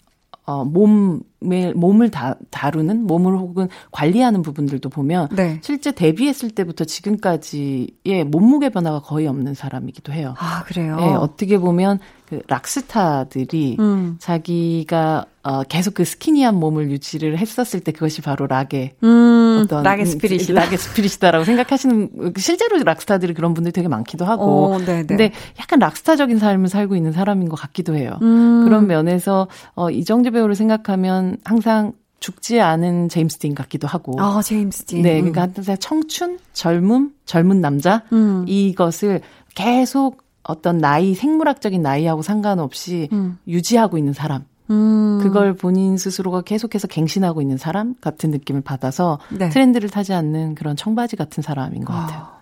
[0.48, 5.60] 어, 몸 을, 몸을 다, 다루는, 몸을 혹은 관리하는 부분들도 보면, 네.
[5.62, 10.34] 실제 데뷔했을 때부터 지금까지의 몸무게 변화가 거의 없는 사람이기도 해요.
[10.40, 10.96] 아, 그래요?
[10.98, 14.18] 네, 어떻게 보면, 그 락스타들이 음.
[14.20, 20.06] 자기가 어, 계속 그 스키니한 몸을 유지를 했었을 때 그것이 바로 락의 음, 어떤 락의
[20.06, 20.60] 스피릿이다.
[20.60, 26.68] 락의 스피릿이다라고 생각하시는 실제로 락스타들이 그런 분들이 되게 많기도 하고 오, 근데 약간 락스타적인 삶을
[26.68, 28.18] 살고 있는 사람인 것 같기도 해요.
[28.22, 28.66] 음.
[28.66, 34.20] 그런 면에서 어, 이정재 배우를 생각하면 항상 죽지 않은 제임스 딘 같기도 하고.
[34.20, 35.04] 아, 제임스 딘.
[35.04, 35.54] 네, 그러니까 음.
[35.56, 38.44] 항상 청춘, 젊음, 젊은 남자 음.
[38.48, 39.22] 이것을
[39.56, 43.38] 계속 어떤 나이, 생물학적인 나이하고 상관없이 음.
[43.48, 44.46] 유지하고 있는 사람.
[44.70, 45.20] 음.
[45.22, 49.50] 그걸 본인 스스로가 계속해서 갱신하고 있는 사람 같은 느낌을 받아서 네.
[49.50, 52.20] 트렌드를 타지 않는 그런 청바지 같은 사람인 것 같아요.
[52.20, 52.42] 아.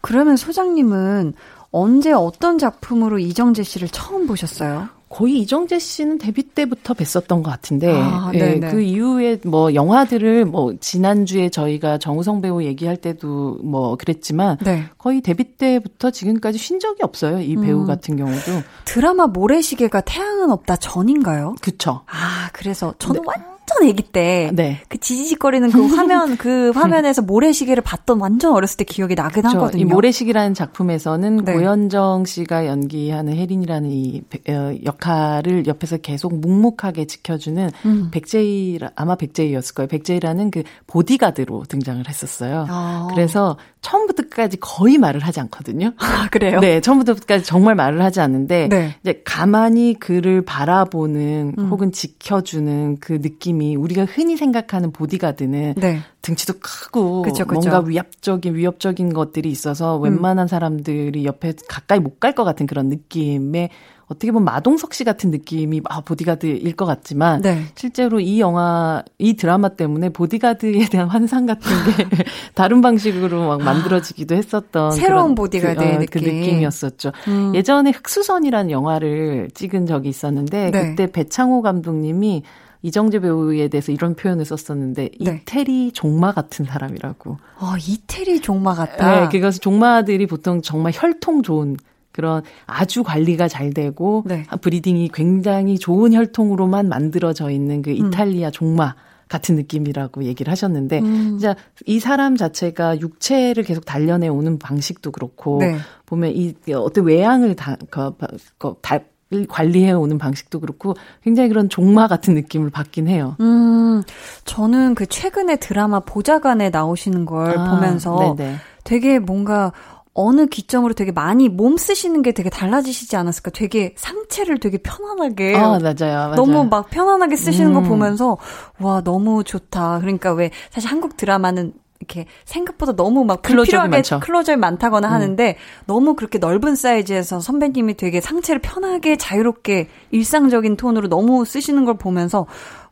[0.00, 1.34] 그러면 소장님은
[1.70, 4.88] 언제 어떤 작품으로 이정재 씨를 처음 보셨어요?
[5.08, 10.74] 거의 이정재 씨는 데뷔 때부터 뵀었던 것 같은데 아, 예, 그 이후에 뭐 영화들을 뭐
[10.80, 14.84] 지난주에 저희가 정우성 배우 얘기할 때도 뭐 그랬지만 네.
[14.98, 17.40] 거의 데뷔 때부터 지금까지 쉰 적이 없어요.
[17.40, 17.86] 이 배우 음.
[17.86, 21.54] 같은 경우도 드라마 모래시계가 태양은 없다 전인가요?
[21.60, 22.02] 그쵸.
[22.06, 23.26] 아 그래서 저는 네.
[23.26, 24.50] 완전 완전 아기 때.
[24.54, 24.80] 네.
[24.88, 29.58] 그 지지직거리는 그 화면, 그 화면에서 모래시계를 봤던 완전 어렸을 때 기억이 나긴 그렇죠.
[29.58, 29.82] 하거든요.
[29.82, 31.52] 이 모래시계라는 작품에서는 네.
[31.52, 38.08] 고현정 씨가 연기하는 혜린이라는 이 어, 역할을 옆에서 계속 묵묵하게 지켜주는 음.
[38.10, 39.88] 백재희, 아마 백재희였을 거예요.
[39.88, 42.66] 백재희라는 그 보디가드로 등장을 했었어요.
[42.68, 43.08] 아.
[43.10, 45.92] 그래서 처음부터 끝까지 거의 말을 하지 않거든요.
[45.98, 46.60] 아, 그래요?
[46.60, 48.96] 네, 처음부터 끝까지 정말 말을 하지 않는데, 네.
[49.02, 51.68] 이제 가만히 그를 바라보는 음.
[51.70, 56.00] 혹은 지켜주는 그 느낌 느낌이 우리가 흔히 생각하는 보디가드는 네.
[56.22, 57.60] 등치도 크고 그쵸, 그쵸.
[57.60, 60.02] 뭔가 위압적인 위협적인 것들이 있어서 음.
[60.02, 63.70] 웬만한 사람들이 옆에 가까이 못 갈 것 같은 그런 느낌의
[64.08, 67.64] 어떻게 보면 마동석 씨 같은 느낌이 아 보디가드일 것 같지만 네.
[67.74, 72.06] 실제로 이 영화 이 드라마 때문에 보디가드에 대한 환상 같은 게
[72.54, 76.22] 다른 방식으로 막 만들어지기도 했었던 새로운 보디가드의 그, 어, 느낌.
[76.22, 77.12] 그 느낌이었었죠.
[77.26, 77.54] 음.
[77.56, 80.90] 예전에 흑수선이라는 영화를 찍은 적이 있었는데 네.
[80.90, 82.44] 그때 배창호 감독님이
[82.82, 85.40] 이정재 배우에 대해서 이런 표현을 썼었는데 네.
[85.42, 87.38] 이태리 종마 같은 사람이라고.
[87.58, 89.22] 아, 이태리 종마 같다.
[89.22, 91.76] 네, 그것은 종마들이 보통 정말 혈통 좋은
[92.16, 94.44] 그런 아주 관리가 잘 되고 네.
[94.60, 97.96] 브리딩이 굉장히 좋은 혈통으로만 만들어져 있는 그 음.
[97.96, 98.52] 이탈리아 음.
[98.52, 98.94] 종마
[99.28, 101.38] 같은 느낌이라고 얘기를 하셨는데 음.
[101.38, 105.76] 진짜 이 사람 자체가 육체를 계속 단련해 오는 방식도 그렇고 네.
[106.06, 108.12] 보면 이 어떤 외양을 다, 그,
[108.58, 109.00] 그, 다
[109.48, 113.34] 관리해 오는 방식도 그렇고 굉장히 그런 종마 같은 느낌을 받긴 해요.
[113.40, 114.02] 음,
[114.44, 118.56] 저는 그 최근에 드라마 보좌관에 나오시는 걸 아, 보면서 네네.
[118.84, 119.72] 되게 뭔가
[120.18, 123.50] 어느 기점으로 되게 많이 몸 쓰시는 게 되게 달라지시지 않았을까?
[123.50, 125.54] 되게 상체를 되게 편안하게.
[125.56, 125.94] 아, 맞아요.
[126.00, 126.34] 맞아요.
[126.34, 127.74] 너무 막 편안하게 쓰시는 음.
[127.74, 128.38] 거 보면서,
[128.80, 129.98] 와, 너무 좋다.
[130.00, 135.12] 그러니까 왜, 사실 한국 드라마는 이렇게 생각보다 너무 막 불필요하게 클로저이 많다거나 음.
[135.12, 141.96] 하는데 너무 그렇게 넓은 사이즈에서 선배님이 되게 상체를 편하게 자유롭게 일상적인 톤으로 너무 쓰시는 걸
[141.96, 142.46] 보면서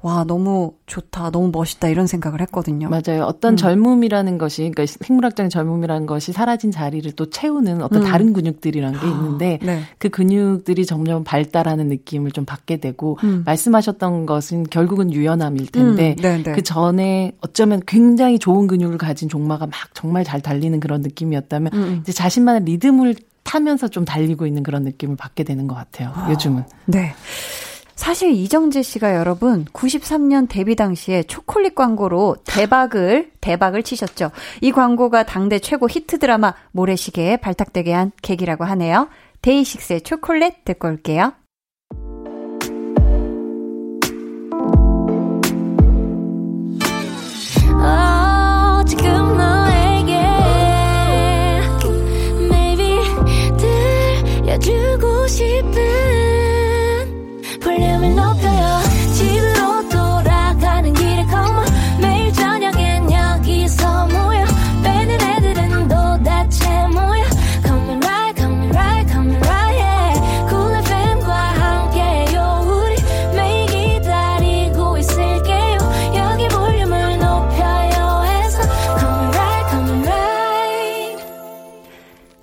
[0.05, 2.91] 와, 너무 좋다, 너무 멋있다, 이런 생각을 했거든요.
[2.91, 3.25] 맞아요.
[3.25, 3.57] 어떤 음.
[3.57, 8.07] 젊음이라는 것이, 그러니까 생물학적인 젊음이라는 것이 사라진 자리를 또 채우는 어떤 음.
[8.07, 9.81] 다른 근육들이라는 게 있는데, 네.
[9.97, 13.45] 그 근육들이 점점 발달하는 느낌을 좀 받게 되고, 음.
[13.47, 16.23] 말씀하셨던 것은 결국은 유연함일 텐데, 음.
[16.23, 16.53] 네, 네.
[16.53, 21.79] 그 전에 어쩌면 굉장히 좋은 근육을 가진 종마가 막 정말 잘 달리는 그런 느낌이었다면, 음,
[21.79, 21.99] 음.
[22.03, 26.13] 이제 자신만의 리듬을 타면서 좀 달리고 있는 그런 느낌을 받게 되는 것 같아요.
[26.29, 26.65] 요즘은.
[26.85, 27.15] 네.
[27.97, 34.31] 사실 이정재 씨가 여러분 93년 데뷔 당시에 초콜릿 광고로 대박을 대박을 치셨죠.
[34.61, 39.09] 이 광고가 당대 최고 히트 드라마 모래시계에 발탁되게 한 계기라고 하네요.
[39.43, 41.33] 데이식스의 초콜릿 듣고 올게요.
[54.61, 55.84] 주고 싶은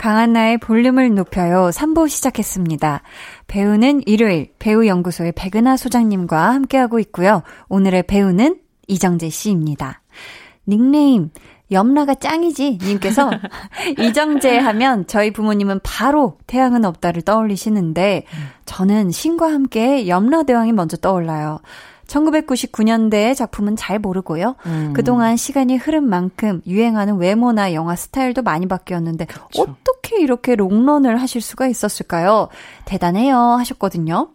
[0.02, 1.70] 강한나의 볼륨을 높여요.
[1.72, 3.04] 3부 시작했습니다.
[3.46, 7.44] 배우는 일요일 배우연구소의 백은하 소장님과 함께하고 있고요.
[7.70, 10.02] 오늘의 배우는 이정재 씨입니다.
[10.68, 11.30] 닉네임
[11.72, 13.30] 염라가 짱이지 님께서
[14.00, 18.26] 이정재 하면 저희 부모님은 바로 태양은 없다를 떠올리시는데
[18.66, 21.60] 저는 신과 함께 염라대왕이 먼저 떠올라요.
[22.12, 24.56] 1999년대의 작품은 잘 모르고요.
[24.66, 24.94] 음.
[24.94, 29.62] 그동안 시간이 흐른 만큼 유행하는 외모나 영화 스타일도 많이 바뀌었는데 그쵸.
[29.64, 32.50] 어떻게 이렇게 롱런을 하실 수가 있었을까요?
[32.86, 34.30] 대단해요 하셨거든요.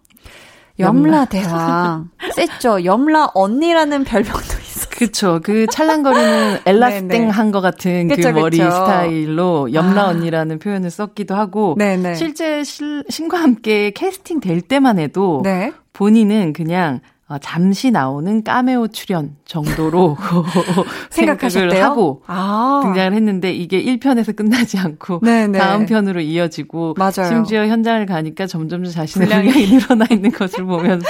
[0.79, 2.11] 염라 대왕.
[2.35, 2.85] 셌죠.
[2.85, 4.87] 염라 언니라는 별명도 있어요.
[4.91, 5.41] 그쵸.
[5.43, 8.71] 그 찰랑거리는 엘라스팅 한 것 같은 그쵸, 그 머리 그쵸.
[8.71, 10.09] 스타일로 염라 아.
[10.09, 12.15] 언니라는 표현을 썼기도 하고 네네.
[12.15, 15.73] 실제 신과 함께 캐스팅 될 때만 해도 네.
[15.95, 20.17] 본인은 그냥 어, 잠시 나오는 까메오 출연 정도로
[21.11, 22.83] 생각을 하고 아.
[22.85, 25.59] 등장을 했는데 이게 1편에서 끝나지 않고 네네.
[25.59, 27.29] 다음 편으로 이어지고 맞아요.
[27.29, 31.09] 심지어 현장을 가니까 점점 자신의 분량이 늘어나 있는 것을 보면서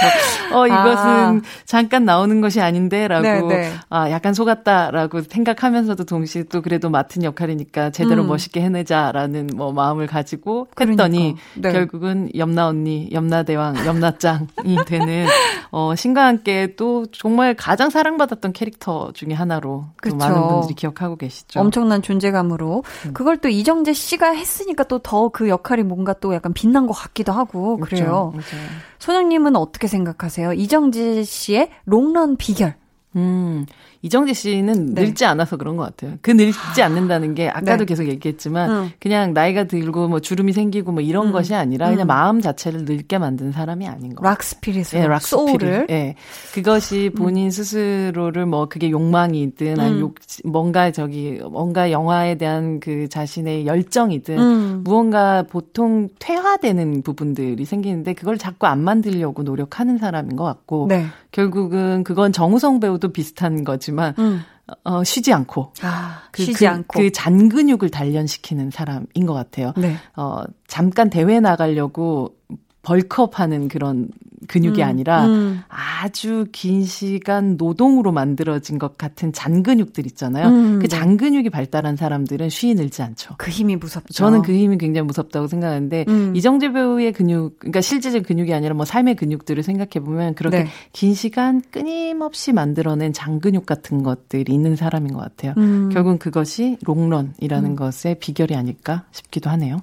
[0.55, 1.41] 어 이것은 아.
[1.67, 3.51] 잠깐 나오는 것이 아닌데라고
[3.91, 8.29] 아 약간 속았다라고 생각하면서도 동시에 또 그래도 맡은 역할이니까 제대로 음.
[8.29, 11.73] 멋있게 해내자라는 뭐 마음을 가지고 했더니 네.
[11.73, 15.27] 결국은 염나 언니, 염나 대왕, 염나짱이 되는
[15.71, 19.87] 어 신과 함께 또 정말 가장 사랑받았던 캐릭터 중에 하나로
[20.19, 21.59] 많은 분들이 기억하고 계시죠.
[21.61, 23.13] 엄청난 존재감으로 음.
[23.13, 27.33] 그걸 또 이정재 씨가 했으니까 또 더 그 역할이 뭔가 또 약간 빛난 것 같기도
[27.33, 28.33] 하고 그래요.
[28.33, 28.57] 그렇죠.
[28.99, 30.53] 소장님은 어떻게 생각하세요?
[30.53, 32.75] 이정재 씨의 롱런 비결.
[33.17, 33.67] 음,
[34.07, 35.03] 이정재 씨는 네.
[35.03, 36.17] 늙지 않아서 그런 것 같아요.
[36.23, 37.85] 그 늙지 않는다는 게 아까도 네.
[37.87, 38.91] 계속 얘기했지만 음.
[39.01, 41.33] 그냥 나이가 들고 뭐 주름이 생기고 뭐 이런 음.
[41.33, 42.09] 것이 아니라 그냥 음.
[42.09, 44.23] 마음 자체를 늙게 만든 사람이 아닌 거.
[44.23, 45.03] 락 스피릿으로.
[45.03, 45.87] 네, 락 소울을.
[45.91, 45.95] 예.
[45.95, 46.15] 네.
[46.55, 47.19] 그것이 음.
[47.19, 50.01] 본인 스스로를 뭐 그게 욕망이든 아니 음.
[50.01, 50.15] 욕
[50.45, 54.81] 뭔가 저기 뭔가 영화에 대한 그 자신의 열정이든 음.
[54.85, 61.07] 무언가 보통 퇴화되는 부분들이 생기는데 그걸 자꾸 안 만들려고 노력하는 사람인 것 같고 네.
[61.33, 64.43] 결국은 그건 정우성 배우도 비슷한 거지만 음.
[64.85, 69.73] 어, 쉬지 않고 아, 그, 쉬지 그, 않고 그 잔근육을 단련시키는 사람인 것 같아요.
[69.77, 69.97] 네.
[70.17, 72.37] 어, 잠깐 대회 나가려고
[72.83, 74.09] 벌크업 하는 그런
[74.49, 75.61] 근육이 음, 아니라 음.
[75.69, 80.49] 아주 긴 시간 노동으로 만들어진 것 같은 잔근육들 있잖아요.
[80.49, 80.89] 음, 그 네.
[80.89, 83.35] 잔근육이 발달한 사람들은 쉬이 늘지 않죠.
[83.39, 84.13] 그 힘이 무섭죠.
[84.13, 86.35] 저는 그 힘이 굉장히 무섭다고 생각하는데 음.
[86.37, 90.69] 이정재 배우의 근육, 그러니까 실제적 근육이 아니라 뭐 삶의 근육들을 생각해 보면 그렇게 네.
[90.93, 95.55] 긴 시간 끊임없이 만들어낸 잔근육 같은 것들이 있는 사람인 것 같아요.
[95.57, 95.91] 음.
[95.93, 97.77] 결국은 그것이 롱런이라는 음.
[97.77, 99.79] 것의 비결이 아닐까 싶기도 하네요.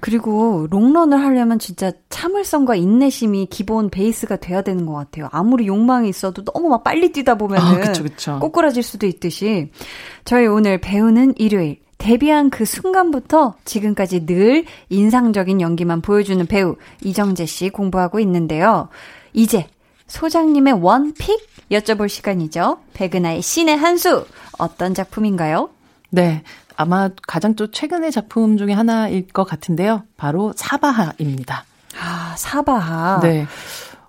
[0.00, 5.28] 그리고 롱런을 하려면 진짜 참을성과 인내심이 기본 베이스가 돼야 되는 것 같아요.
[5.30, 8.38] 아무리 욕망이 있어도 너무 막 빨리 뛰다 보면은 아, 그쵸, 그쵸.
[8.40, 9.70] 꼬꾸라질 수도 있듯이
[10.24, 17.70] 저희 오늘 배우는 일요일 데뷔한 그 순간부터 지금까지 늘 인상적인 연기만 보여주는 배우 이정재 씨
[17.70, 18.88] 공부하고 있는데요.
[19.32, 19.68] 이제
[20.08, 22.78] 소장님의 원픽 여쭤볼 시간이죠.
[22.94, 24.26] 백은하의 신의 한수
[24.58, 25.70] 어떤 작품인가요?
[26.10, 26.42] 네.
[26.76, 30.02] 아마 가장 또 최근의 작품 중에 하나일 것 같은데요.
[30.16, 31.64] 바로 사바하입니다.
[32.00, 33.20] 아, 사바하.
[33.20, 33.46] 네.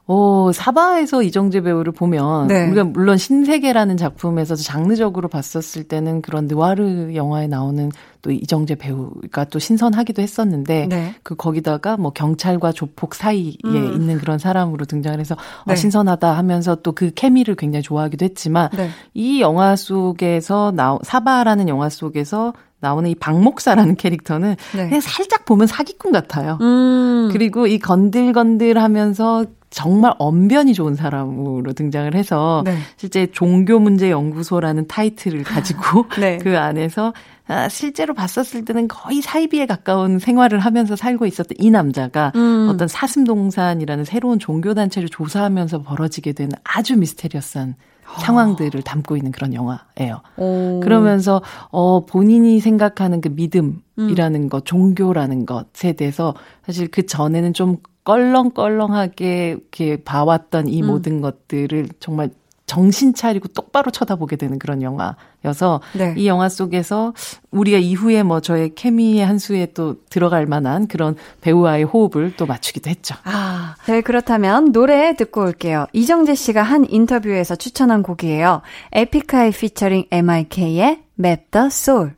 [0.08, 2.68] 오, 사바에서 이정재 배우를 보면 네.
[2.68, 7.90] 우리가 물론 신세계라는 작품에서 장르적으로 봤었을 때는 그런 느와르 영화에 나오는
[8.22, 11.16] 또 이정재 배우가 또 신선하기도 했었는데 네.
[11.24, 13.94] 그 거기다가 뭐 경찰과 조폭 사이에 음.
[13.96, 15.74] 있는 그런 사람으로 등장을 해서 어, 네.
[15.74, 18.90] 어, 신선하다 하면서 또 그 케미를 굉장히 좋아하기도 했지만 네.
[19.14, 22.54] 이 영화 속에서 나 사바라는 영화 속에서
[22.86, 24.86] 나오는 이 박목사라는 캐릭터는 네.
[24.86, 26.60] 그냥 살짝 보면 사기꾼 같아요.
[26.62, 27.30] 음.
[27.32, 32.78] 그리고 이 건들건들 하면서 정말 언변이 좋은 사람으로 등장을 해서 네.
[32.96, 36.38] 실제 종교 문제 연구소라는 타이틀을 가지고 네.
[36.38, 37.12] 그 안에서
[37.48, 42.70] 아, 실제로 봤었을 때는 거의 사이비에 가까운 생활을 하면서 살고 있었던 이 남자가 음.
[42.72, 47.76] 어떤 사슴동산이라는 새로운 종교 단체를 조사하면서 벌어지게 되는 아주 미스테리어스한
[48.20, 50.22] 상황들을 담고 있는 그런 영화예요.
[50.38, 50.80] 오.
[50.82, 54.50] 그러면서 어 본인이 생각하는 그 믿음이라는 음.
[54.50, 56.34] 것, 종교라는 것에 대해서
[56.66, 60.88] 사실 그 전에는 좀 껄렁껄렁하게 이렇게 봐왔던 이 음.
[60.88, 62.30] 모든 것들을 정말
[62.66, 66.14] 정신 차리고 똑바로 쳐다보게 되는 그런 영화여서 네.
[66.18, 67.14] 이 영화 속에서
[67.52, 72.90] 우리가 이후에 뭐 저의 케미의 한 수에 또 들어갈 만한 그런 배우와의 호흡을 또 맞추기도
[72.90, 73.16] 했죠.
[73.24, 75.86] 아, 네 그렇다면 노래 듣고 올게요.
[75.94, 78.62] 이정재 씨가 한 인터뷰에서 추천한 곡이에요.
[78.92, 82.14] 에픽하이 피처링 MYK의 Map the Soul.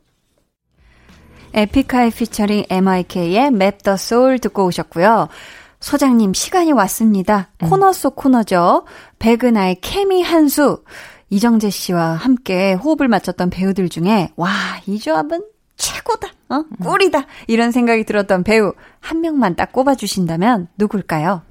[1.52, 5.28] 에픽하이 피처링 MYK의 Map the Soul 듣고 오셨고요.
[5.80, 7.48] 소장님, 시간이 왔습니다.
[7.62, 7.68] 음.
[7.68, 8.84] 코너 속 코너죠.
[9.18, 10.82] 백은하의 케미 한수.
[11.30, 14.50] 이정재 씨와 함께 호흡을 맞췄던 배우들 중에, 와,
[14.86, 15.44] 이 조합은
[15.76, 16.28] 최고다.
[16.50, 16.64] 어?
[16.82, 17.26] 꿀이다!
[17.46, 21.42] 이런 생각이 들었던 배우 한 명만 딱 꼽아주신다면 누굴까요?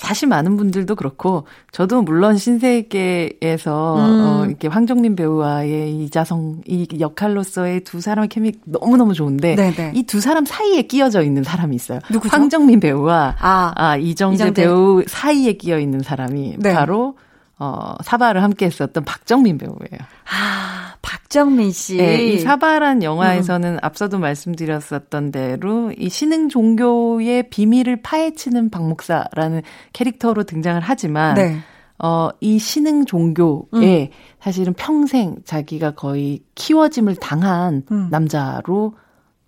[0.00, 4.24] 사실 많은 분들도 그렇고 저도 물론 신세계에서 음.
[4.26, 9.56] 어, 이렇게 황정민 배우와의 이자성 이 역할로서의 두 사람의 케미 너무 너무 좋은데
[9.94, 12.00] 이 두 사람 사이에 끼어져 있는 사람이 있어요.
[12.10, 12.34] 누구죠?
[12.36, 16.74] 황정민 배우와 아, 아 이정재, 이정재, 배우 사이에 끼어 있는 사람이 네.
[16.74, 17.14] 바로
[17.60, 20.00] 어, 사바를 함께 했었던 박정민 배우예요.
[20.32, 21.98] 아, 박정민 씨.
[21.98, 23.78] 네, 이 사바란 영화에서는 음.
[23.82, 29.60] 앞서도 말씀드렸었던 대로 이 신흥 종교의 비밀을 파헤치는 박 목사라는
[29.92, 31.58] 캐릭터로 등장을 하지만 네.
[32.02, 34.08] 어, 이 신흥 종교에 음.
[34.40, 38.08] 사실은 평생 자기가 거의 키워짐을 당한 음.
[38.10, 38.94] 남자로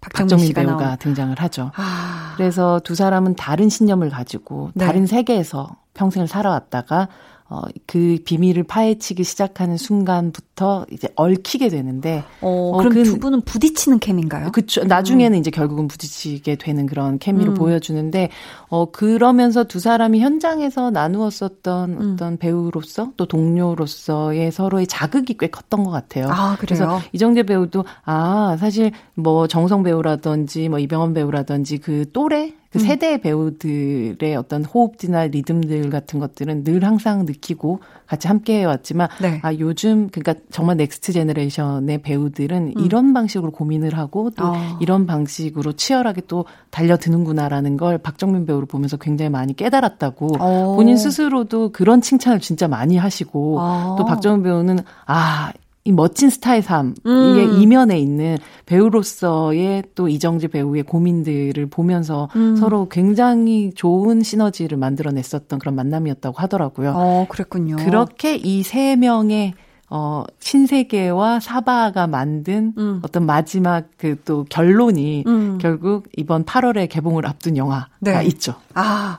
[0.02, 0.98] 박정민, 배우가 나온.
[0.98, 1.70] 등장을 하죠.
[1.76, 2.34] 아.
[2.36, 4.84] 그래서 두 사람은 다른 신념을 가지고 네.
[4.84, 7.08] 다른 세계에서 평생을 살아왔다가
[7.53, 12.24] 어, 그 비밀을 파헤치기 시작하는 순간부터 이제 얽히게 되는데.
[12.40, 14.53] 어, 그럼 그, 두 분은 부딪히는 케미인가요?
[14.53, 14.82] 그쵸.
[14.84, 15.38] 나중에는 음.
[15.38, 17.55] 이제 결국은 부딪히게 되는 그런 케미를 음.
[17.55, 18.30] 보여주는데,
[18.68, 22.12] 어, 그러면서 두 사람이 현장에서 나누었었던 음.
[22.14, 26.28] 어떤 배우로서 또 동료로서의 서로의 자극이 꽤 컸던 것 같아요.
[26.30, 32.78] 아, 그래서 이정재 배우도, 아, 사실 뭐 정우성 배우라든지 뭐 이병헌 배우라든지 그 또래 그
[32.78, 32.80] 음.
[32.80, 39.40] 세대 배우들의 어떤 호흡이나 리듬들 같은 것들은 늘 항상 느끼고 같이 함께 해왔지만 네.
[39.42, 42.84] 아 요즘 그러니까 정말 next generation의 배우들은 음.
[42.84, 44.78] 이런 방식으로 고민을 하고 또 어.
[44.80, 50.74] 이런 방식으로 치열하게 또 달려드는구나라는 걸 박정민 배우를 보면서 굉장히 많이 깨달았다고 어.
[50.74, 53.96] 본인 스스로도 그런 칭찬을 진짜 많이 하시고 어.
[53.98, 55.52] 또 박정민 배우는 아
[55.84, 57.30] 이 멋진 스타의 삶, 음.
[57.30, 62.54] 이게 이면에 있는 배우로서의 또 이정재 배우의 고민들을 보면서 음.
[62.56, 66.92] 서로 굉장히 좋은 시너지를 만들어냈었던 그런 만남이었다고 하더라고요.
[66.94, 67.76] 어, 그랬군요.
[67.76, 69.54] 그렇게 이 세 명의
[69.95, 73.01] 어, 신세계와 사바가 만든 음.
[73.03, 75.59] 어떤 마지막 그 또 결론이 음.
[75.61, 78.24] 결국 이번 8월에 개봉을 앞둔 영화가 네.
[78.26, 78.55] 있죠.
[78.74, 79.18] 아,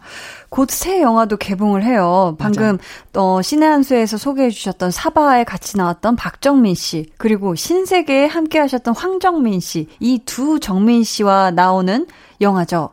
[0.50, 2.36] 곧 새 영화도 개봉을 해요.
[2.40, 2.78] 방금
[3.16, 8.96] 어, 신의 한 수에서 소개해 주셨던 사바에 같이 나왔던 박정민 씨, 그리고 신세계에 함께 하셨던
[8.96, 12.08] 황정민 씨, 이 두 정민 씨와 나오는
[12.42, 12.90] 영화죠.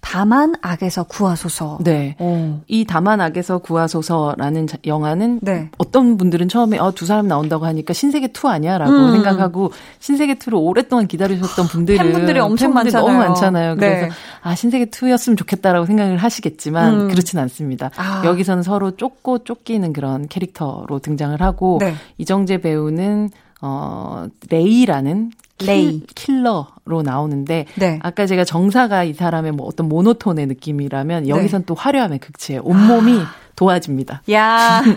[0.00, 1.78] 다만 악에서 구하소서.
[1.82, 2.16] 네.
[2.18, 2.24] 오.
[2.24, 2.60] 어.
[2.66, 5.70] 이 다만 악에서 구하소서라는 영화는 네.
[5.78, 9.12] 어떤 분들은 처음에 어, 두 사람 나온다고 하니까 신세계 2 아니야라고 음.
[9.12, 13.06] 생각하고 신세계 2를 오랫동안 기다리셨던 분들은 팬분들이 엄청 팬분들이 많잖아요.
[13.06, 13.76] 너무 많잖아요.
[13.76, 14.12] 그래서 네.
[14.42, 17.08] 아 신세계 2였으면 좋겠다라고 생각을 하시겠지만 음.
[17.08, 17.90] 그렇진 않습니다.
[17.96, 18.22] 아.
[18.24, 21.94] 여기서는 서로 쫓고 쫓기는 그런 캐릭터로 등장을 하고 네.
[22.18, 23.30] 이정재 배우는
[23.62, 25.32] 어 레이라는
[25.66, 27.98] 레이 킬러로 나오는데 네.
[28.02, 31.66] 아까 제가 정사가 이 사람의 뭐 어떤 모노톤의 느낌이라면 여기선 네.
[31.66, 33.34] 또 화려함의 극치에 온몸이 아.
[33.56, 34.22] 도화집니다.
[34.32, 34.82] 야.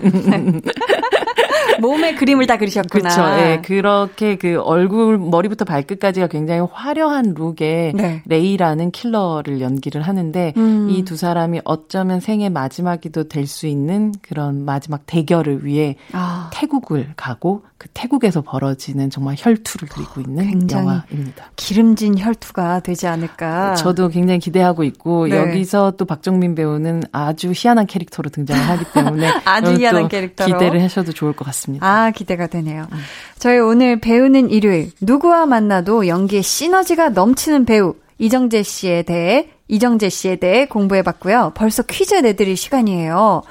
[1.79, 3.09] 몸에 그림을 다 그리셨구나.
[3.09, 3.41] 그렇죠.
[3.41, 8.21] 예, 그렇게 그 얼굴 머리부터 발끝까지가 굉장히 화려한 룩의 네.
[8.25, 10.89] 레이라는 킬러를 연기를 하는데 음.
[10.89, 16.49] 이 두 사람이 어쩌면 생애 마지막이도 될 수 있는 그런 마지막 대결을 위해 아.
[16.53, 21.51] 태국을 가고 그 태국에서 벌어지는 정말 혈투를 그리고 있는 영화입니다.
[21.55, 23.75] 기름진 혈투가 되지 않을까.
[23.75, 25.35] 저도 굉장히 기대하고 있고 네.
[25.37, 31.11] 여기서 또 박정민 배우는 아주 희한한 캐릭터로 등장을 하기 때문에 아주 희한한 캐릭터로 기대를 하셔도
[31.11, 31.87] 좋을 것 같습니다.
[31.87, 32.87] 아 기대가 되네요.
[32.91, 32.97] 음.
[33.39, 40.35] 저희 오늘 배우는 일요일 누구와 만나도 연기에 시너지가 넘치는 배우 이정재 씨에 대해 이정재 씨에
[40.35, 41.53] 대해 공부해 봤고요.
[41.55, 43.43] 벌써 퀴즈 내드릴 시간이에요.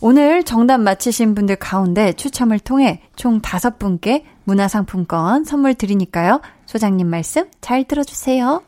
[0.00, 6.40] 오늘 정답 맞히신 분들 가운데 추첨을 통해 총 다섯 분께 문화상품권 선물 드리니까요.
[6.66, 8.62] 소장님 말씀 잘 들어주세요.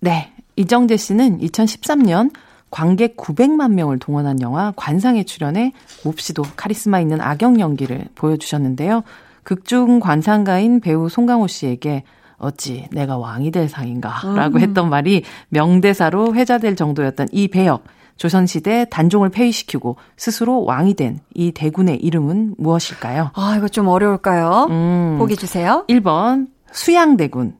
[0.00, 0.32] 네.
[0.56, 2.30] 이정재 씨는 2013년
[2.70, 5.72] 관객 900만 명을 동원한 영화 관상에 출연해
[6.04, 9.02] 몹시도 카리스마 있는 악역 연기를 보여주셨는데요.
[9.42, 12.04] 극중 관상가인 배우 송강호 씨에게
[12.38, 14.60] 어찌 내가 왕이 될 상인가 라고 음.
[14.60, 17.84] 했던 말이 명대사로 회자될 정도였던 이 배역.
[18.16, 23.30] 조선시대 단종을 폐위시키고 스스로 왕이 된 이 대군의 이름은 무엇일까요?
[23.34, 24.66] 아, 이거 좀 어려울까요?
[24.68, 25.86] 음, 보기 주세요.
[25.88, 27.56] 1번 수양대군,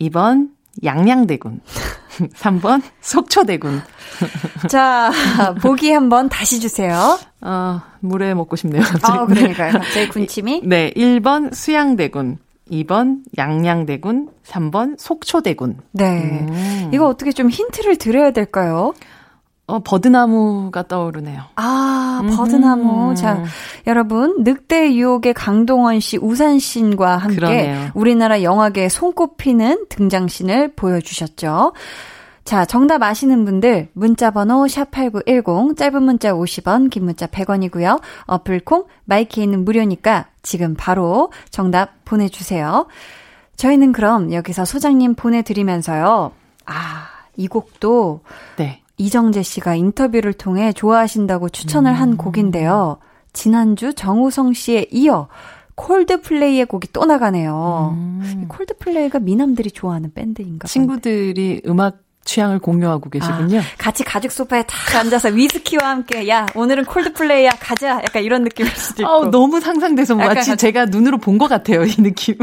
[0.00, 0.50] 2번
[0.84, 1.60] 양양대군,
[2.34, 3.80] 3번 속초대군.
[4.68, 5.10] 자,
[5.62, 7.18] 보기 한번 다시 주세요.
[7.40, 8.82] 어, 물에 먹고 싶네요.
[9.02, 9.72] 아, 그러니까요.
[9.78, 10.62] 갑자기 군침이.
[10.64, 12.38] 네, 1번 수양대군,
[12.70, 15.78] 2번 양양대군, 3번 속초대군.
[15.92, 16.46] 네.
[16.48, 16.90] 음.
[16.92, 18.92] 이거 어떻게 좀 힌트를 드려야 될까요?
[19.66, 21.42] 어, 버드나무가 떠오르네요.
[21.56, 23.10] 아, 버드나무.
[23.10, 23.14] 음.
[23.16, 23.42] 자,
[23.86, 27.90] 여러분, 늑대 유혹의 강동원 씨, 우산신과 함께 그러네요.
[27.94, 31.72] 우리나라 영화계에 손꼽히는 등장신을 보여주셨죠.
[32.44, 38.00] 자, 정답 아시는 분들 문자 번호 샵8910 짧은 문자 50원 긴 문자 100원이고요.
[38.26, 42.86] 어플 콩 마이케이는 무료니까 지금 바로 정답 보내 주세요.
[43.56, 46.30] 저희는 그럼 여기서 소장님 보내 드리면서요.
[46.66, 48.20] 아, 이 곡도
[48.58, 48.80] 네.
[48.98, 51.96] 이정재 씨가 인터뷰를 통해 좋아하신다고 추천을 음.
[51.96, 52.98] 한 곡인데요.
[53.32, 55.28] 지난주 정우성 씨에 이어
[55.74, 57.94] 콜드플레이의 곡이 또 나가네요.
[57.94, 58.46] 음.
[58.48, 63.60] 콜드플레이가 미남들이 좋아하는 밴드인가 친구들이 음악 취향을 공유하고 계시군요.
[63.60, 68.70] 아, 같이 가죽 소파에 탁 앉아서 위스키와 함께 야 오늘은 콜드플레이야 가자 약간 이런 느낌일
[68.76, 69.10] 수도 있고.
[69.26, 70.56] 아, 너무 상상돼서 마치 가...
[70.56, 72.34] 제가 눈으로 본 것 같아요 이 느낌.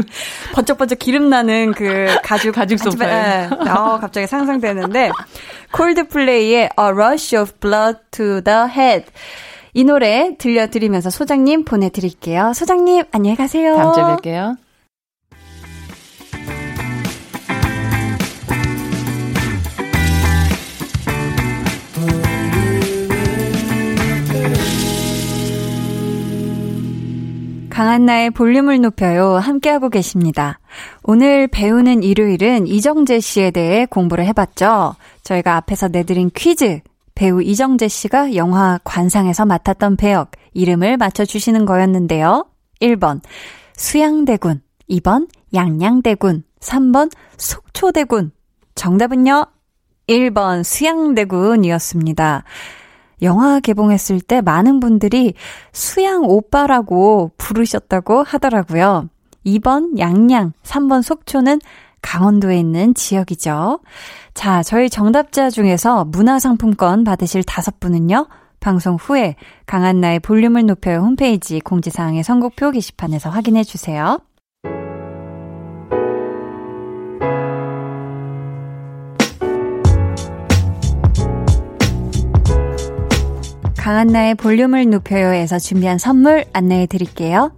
[0.54, 3.08] 번쩍번쩍 기름 나는 그 가죽 가죽 소파 에.
[3.48, 3.48] 네.
[3.70, 5.10] 어 갑자기 상상되는데
[5.72, 9.06] 콜드플레이의 A Rush of Blood to the Head.
[9.76, 12.52] 이 노래 들려드리면서 소장님 보내드릴게요.
[12.54, 13.74] 소장님, 안녕히 가세요.
[13.76, 14.56] 다음 주에 뵐게요.
[27.74, 29.32] 강한나의 볼륨을 높여요.
[29.32, 30.60] 함께하고 계십니다.
[31.02, 34.94] 오늘 배우는 일요일은 이정재 씨에 대해 공부를 해봤죠.
[35.24, 36.78] 저희가 앞에서 내드린 퀴즈.
[37.16, 42.46] 배우 이정재 씨가 영화 관상에서 맡았던 배역, 이름을 맞춰주시는 거였는데요.
[42.80, 43.20] 1번,
[43.74, 44.62] 수양대군.
[44.88, 46.44] 2번, 양양대군.
[46.60, 48.30] 3번, 속초대군.
[48.76, 49.46] 정답은요?
[50.06, 52.44] 1번, 수양대군이었습니다.
[53.22, 55.34] 영화 개봉했을 때 많은 분들이
[55.72, 59.08] 수양 오빠라고 부르셨다고 하더라고요.
[59.46, 61.60] 2번 양양, 3번 속초는
[62.02, 63.80] 강원도에 있는 지역이죠.
[64.34, 68.26] 자, 저희 정답자 중에서 문화상품권 받으실 다섯 분은요.
[68.60, 69.36] 방송 후에
[69.66, 74.18] 강한나의 볼륨을 높여요 홈페이지 공지사항의 선곡표 게시판에서 확인해 주세요.
[83.84, 87.52] 강한나의 볼륨을 높여요에서 준비한 선물 안내해 드릴게요.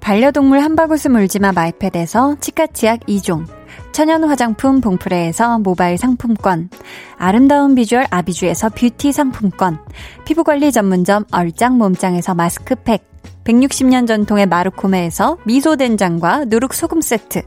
[0.00, 3.44] 반려동물 한바구스 물지마 마이패드에서 치카치약 2종,
[3.92, 6.70] 천연 화장품 봉프레에서 모바일 상품권,
[7.18, 9.78] 아름다운 비주얼 아비주에서 뷰티 상품권,
[10.24, 13.04] 피부관리 전문점 얼짱 몸짱에서 마스크팩,
[13.44, 17.42] 160년 전통의 마르코메에서 미소된장과 누룩소금 세트,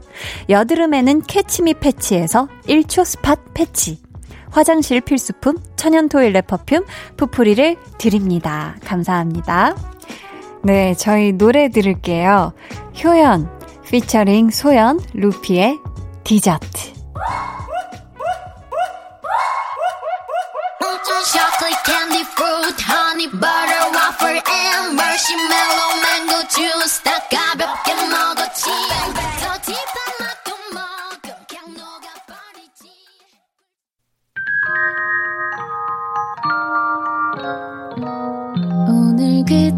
[0.48, 3.98] 여드름에는 캐치미 패치에서 1초 스팟 패치,
[4.52, 6.84] 화장실 필수품 천연 토일렛 퍼퓸
[7.16, 8.76] 푸프리를 드립니다.
[8.84, 9.74] 감사합니다.
[10.62, 12.52] 네, 저희 노래 들을게요.
[13.02, 13.50] 효연
[13.90, 15.78] 피처링 소연 루피의
[16.24, 16.92] 디저트.
[27.52, 27.91] 가볍게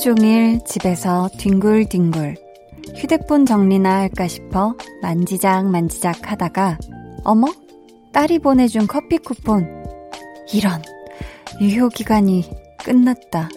[0.00, 2.34] 종일 집에서 뒹굴뒹굴
[2.96, 6.78] 휴대폰 정리나 할까 싶어 만지작 만지작 하다가
[7.22, 7.46] 어머?
[8.10, 9.68] 딸이 보내준 커피 쿠폰
[10.54, 10.80] 이런
[11.60, 12.44] 유효기간이
[12.82, 13.50] 끝났다.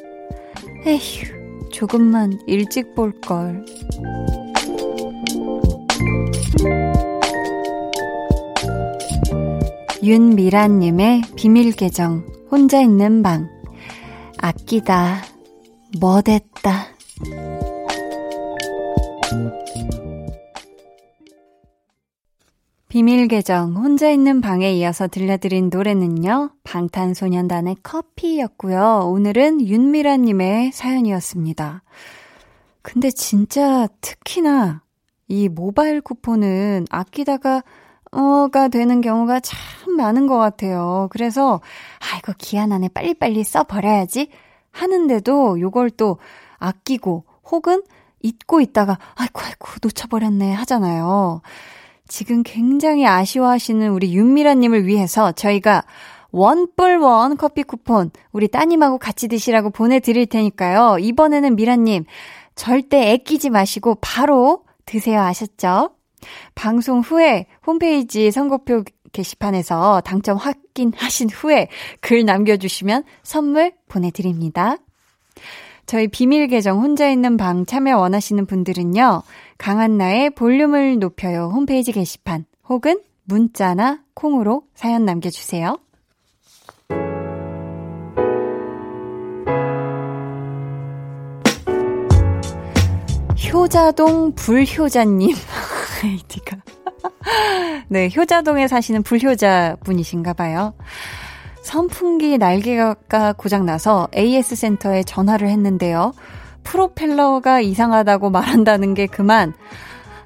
[0.86, 3.66] 에휴 조금만 일찍 볼걸.
[10.04, 13.50] 윤미란님의 비밀계정 혼자 있는 방
[14.38, 15.33] 아끼다
[16.00, 16.88] 뭐됐다.
[22.88, 26.52] 비밀 계정 혼자 있는 방에 이어서 들려드린 노래는요.
[26.64, 29.10] 방탄소년단의 커피였고요.
[29.12, 31.82] 오늘은 윤미라 님의 사연이었습니다.
[32.84, 34.84] 근데 진짜 특히나
[35.28, 37.64] 이 모바일 쿠폰은 아끼다가
[38.12, 41.08] 어가 되는 경우가 참 많은 것 같아요.
[41.10, 41.62] 그래서
[42.00, 44.30] 아 이거 기한 안에 빨리빨리 써버려야지
[44.74, 46.18] 하는데도 요걸 또
[46.60, 47.82] 아끼고 혹은
[48.22, 51.42] 잊고 있다가 아이고 아이고 놓쳐버렸네 하잖아요.
[52.08, 55.84] 지금 굉장히 아쉬워하시는 우리 윤미라님을 위해서 저희가
[56.32, 60.98] 원뿔원 커피 쿠폰 우리 따님하고 같이 드시라고 보내드릴 테니까요.
[61.00, 62.06] 이번에는 미라님
[62.56, 65.92] 절대 애끼지 마시고 바로 드세요 아셨죠?
[66.56, 68.84] 방송 후에 홈페이지 선곡표
[69.14, 71.70] 게시판에서 당첨 확인하신 후에
[72.02, 74.78] 글 남겨주시면 선물 보내드립니다.
[75.86, 79.24] 저희 비밀 계정 혼자 있는 방 참여 원하시는 분들은요.
[79.58, 85.78] 강한나의 볼륨을 높여요 홈페이지 게시판 혹은 문자나 콩으로 사연 남겨주세요.
[93.54, 95.36] 효자동 불효자님.
[96.04, 96.58] 아이디가.
[97.90, 100.74] 네, 효자동에 사시는 불효자 분이신가 봐요.
[101.62, 106.14] 선풍기 날개가 고장나서 AS 센터에 전화를 했는데요.
[106.64, 109.54] 프로펠러가 이상하다고 말한다는 게 그만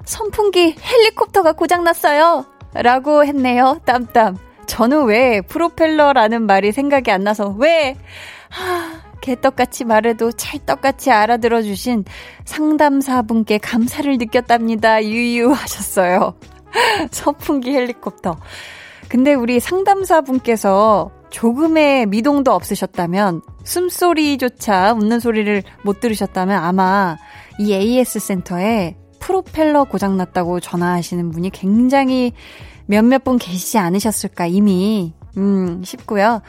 [0.04, 2.46] 선풍기 헬리콥터가 고장났어요.
[2.74, 3.80] 라고 했네요.
[3.84, 4.36] 땀땀.
[4.66, 7.96] 저는 왜 프로펠러라는 말이 생각이 안 나서 왜
[8.50, 12.04] 하, 개떡같이 말해도 찰떡같이 알아들어 주신
[12.44, 15.04] 상담사분께 감사를 느꼈답니다.
[15.04, 16.34] 유유 하셨어요.
[17.10, 18.36] 선풍기 헬리콥터.
[19.08, 27.16] 근데 우리 상담사분께서 조금의 미동도 없으셨다면 숨소리조차 웃는 소리를 못 들으셨다면 아마
[27.58, 32.32] 이 AS 센터에 프로펠러 고장났다고 전화하시는 분이 굉장히
[32.86, 36.40] 몇몇 분 계시지 않으셨을까 이미 음 싶고요.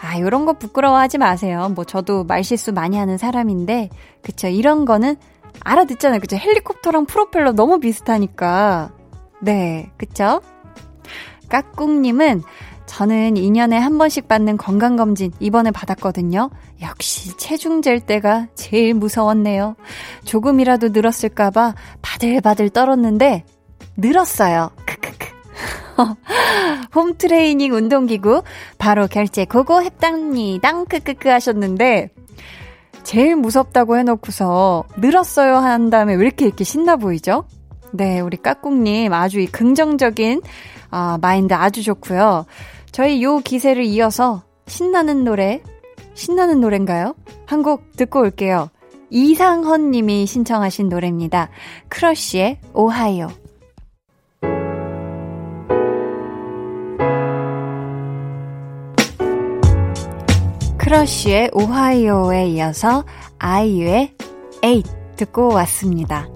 [0.00, 1.70] 아, 요런 거 부끄러워하지 마세요.
[1.74, 3.90] 뭐 저도 말실수 많이 하는 사람인데
[4.22, 5.16] 그쵸 이런 거는
[5.60, 6.20] 알아듣잖아요.
[6.20, 8.90] 그쵸 헬리콥터랑 프로펠러 너무 비슷하니까.
[9.42, 10.40] 네, 그쵸?
[11.48, 12.42] 까꿍님은
[12.86, 16.50] 저는 2년에 한 번씩 받는 건강검진 이번에 받았거든요.
[16.80, 19.74] 역시 체중 잴 때가 제일 무서웠네요.
[20.24, 23.44] 조금이라도 늘었을까봐 바들바들 떨었는데
[23.96, 24.70] 늘었어요.
[24.86, 25.26] 크크크.
[26.94, 28.42] 홈트레이닝 운동기구
[28.78, 30.84] 바로 결제 고고 했답니다.
[30.84, 32.10] 크크크 하셨는데
[33.02, 37.44] 제일 무섭다고 해놓고서 늘었어요 한 다음에 왜 이렇게 이렇게 신나 보이죠?
[37.92, 40.40] 네, 우리 까꿍님 아주 이 긍정적인
[40.90, 42.46] 아, 마인드 아주 좋고요.
[42.90, 45.62] 저희 요 기세를 이어서 신나는 노래,
[46.14, 47.14] 신나는 노래인가요?
[47.46, 48.70] 한 곡 듣고 올게요.
[49.10, 51.50] 이상헌 님이 신청하신 노래입니다.
[51.88, 53.28] 크러쉬의 오하이오.
[60.78, 63.04] 크러쉬의 오하이오에 이어서
[63.38, 64.14] 아이유의
[64.62, 64.86] 에잇
[65.16, 66.28] 듣고 왔습니다.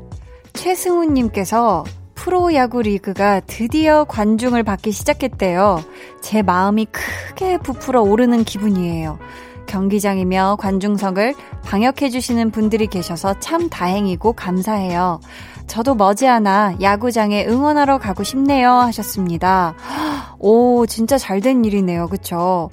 [0.56, 1.84] 최승우님께서
[2.14, 5.84] 프로야구 리그가 드디어 관중을 받기 시작했대요.
[6.20, 9.18] 제 마음이 크게 부풀어 오르는 기분이에요.
[9.66, 11.34] 경기장이며 관중석을
[11.64, 15.20] 방역해주시는 분들이 계셔서 참 다행이고 감사해요.
[15.66, 18.70] 저도 머지않아 야구장에 응원하러 가고 싶네요.
[18.72, 19.74] 하셨습니다.
[20.38, 22.08] 오, 진짜 잘 된 일이네요.
[22.08, 22.70] 그쵸?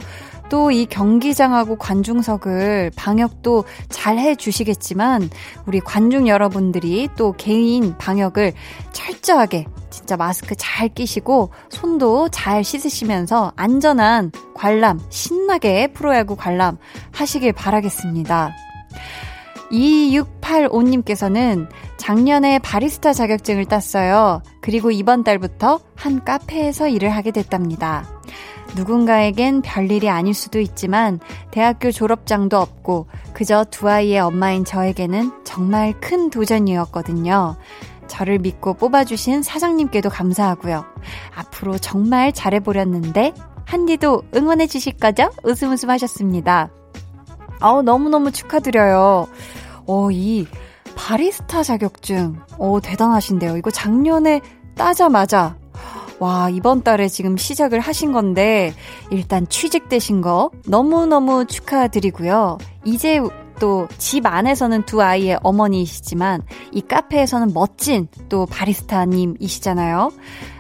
[0.54, 5.30] 또 이 경기장하고 관중석을 방역도 잘 해주시겠지만
[5.66, 8.54] 우리 관중 여러분들이 또 개인 방역을
[8.92, 16.78] 철저하게 진짜 마스크 잘 끼시고 손도 잘 씻으시면서 안전한 관람, 신나게 프로야구 관람
[17.12, 18.52] 하시길 바라겠습니다.
[19.72, 24.44] 2685님께서는 작년에 바리스타 자격증을 땄어요.
[24.62, 28.06] 그리고 이번 달부터 한 카페에서 일을 하게 됐답니다.
[28.76, 31.20] 누군가에겐 별일이 아닐 수도 있지만
[31.52, 37.56] 대학교 졸업장도 없고 그저 두 아이의 엄마인 저에게는 정말 큰 도전이었거든요.
[38.08, 40.86] 저를 믿고 뽑아주신 사장님께도 감사하고요.
[41.36, 43.34] 앞으로 정말 잘해보렸는데
[43.66, 45.30] 한디도 응원해 주실 거죠?
[45.44, 46.70] 웃음 웃음 하셨습니다.
[47.62, 49.28] 어 너무너무 축하드려요.
[49.86, 50.48] 어, 이
[50.96, 52.40] 바리스타 자격증.
[52.58, 53.58] 어, 대단하신데요.
[53.58, 54.42] 이거 작년에
[54.76, 55.56] 따자마자
[56.20, 58.74] 와, 이번 달에 지금 시작을 하신 건데,
[59.12, 62.58] 일단 취직되신 거 너무너무 축하드리고요.
[62.86, 63.20] 이제
[63.60, 70.12] 또 집 안에서는 두 아이의 어머니이시지만, 이 카페에서는 멋진 또 바리스타님이시잖아요.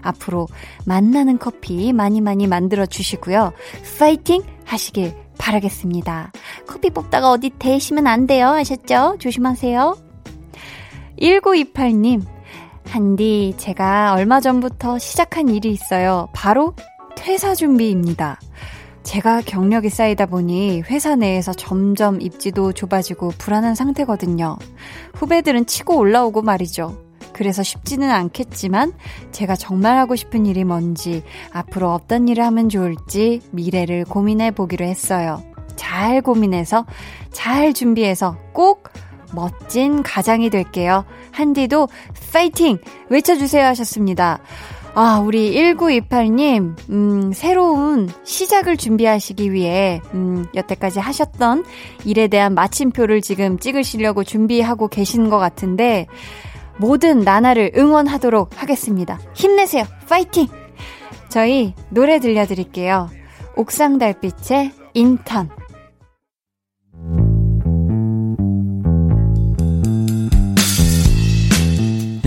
[0.01, 0.47] 앞으로
[0.85, 3.53] 만나는 커피 많이 많이 만들어 주시고요.
[3.99, 6.31] 파이팅 하시길 바라겠습니다.
[6.67, 8.49] 커피 뽑다가 어디 대시면 안 돼요.
[8.49, 9.17] 아셨죠?
[9.19, 9.97] 조심하세요.
[11.19, 12.23] 1928님,
[12.85, 16.29] 한디, 제가 얼마 전부터 시작한 일이 있어요.
[16.33, 16.75] 바로
[17.15, 18.39] 퇴사 준비입니다.
[19.03, 24.57] 제가 경력이 쌓이다 보니 회사 내에서 점점 입지도 좁아지고 불안한 상태거든요.
[25.15, 26.97] 후배들은 치고 올라오고 말이죠.
[27.33, 28.93] 그래서 쉽지는 않겠지만
[29.31, 35.43] 제가 정말 하고 싶은 일이 뭔지 앞으로 어떤 일을 하면 좋을지 미래를 고민해 보기로 했어요.
[35.75, 36.85] 잘 고민해서
[37.31, 38.92] 잘 준비해서 꼭
[39.33, 41.05] 멋진 가장이 될게요.
[41.31, 41.87] 한디도
[42.31, 42.77] 파이팅!
[43.09, 44.39] 외쳐주세요 하셨습니다.
[44.95, 51.65] 아, 우리 1928님, 음, 새로운 시작을 준비하시기 위해, 음, 여태까지 하셨던
[52.05, 56.05] 일에 대한 마침표를 지금 찍으시려고 준비하고 계신 것 같은데,
[56.77, 59.19] 모든 나날을 응원하도록 하겠습니다.
[59.33, 59.85] 힘내세요.
[60.07, 60.47] 파이팅!
[61.29, 63.09] 저희 노래 들려드릴게요.
[63.55, 65.49] 옥상 달빛의 인턴.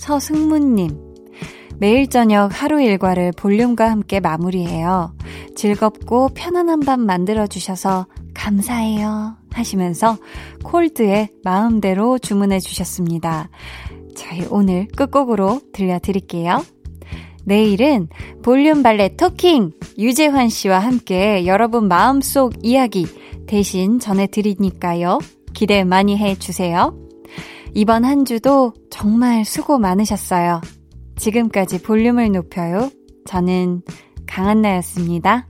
[0.00, 0.96] 서승문님.
[1.76, 5.14] 매일 저녁 하루 일과를 볼륨과 함께 마무리해요.
[5.54, 9.36] 즐겁고 편안한 밤 만들어주셔서 감사해요.
[9.52, 10.16] 하시면서
[10.64, 13.50] 콜드의 마음대로 주문해 주셨습니다.
[14.16, 16.64] 저희 오늘 끝곡으로 들려드릴게요.
[17.44, 18.08] 내일은
[18.42, 23.06] 볼륨 발레 토킹 유재환 씨와 함께 여러분 마음속 이야기
[23.46, 25.18] 대신 전해드리니까요.
[25.52, 27.09] 기대 많이 해주세요.
[27.74, 30.60] 이번 한 주도 정말 수고 많으셨어요.
[31.16, 32.90] 지금까지 볼륨을 높여요.
[33.26, 33.82] 저는
[34.26, 35.46] 강한나였습니다.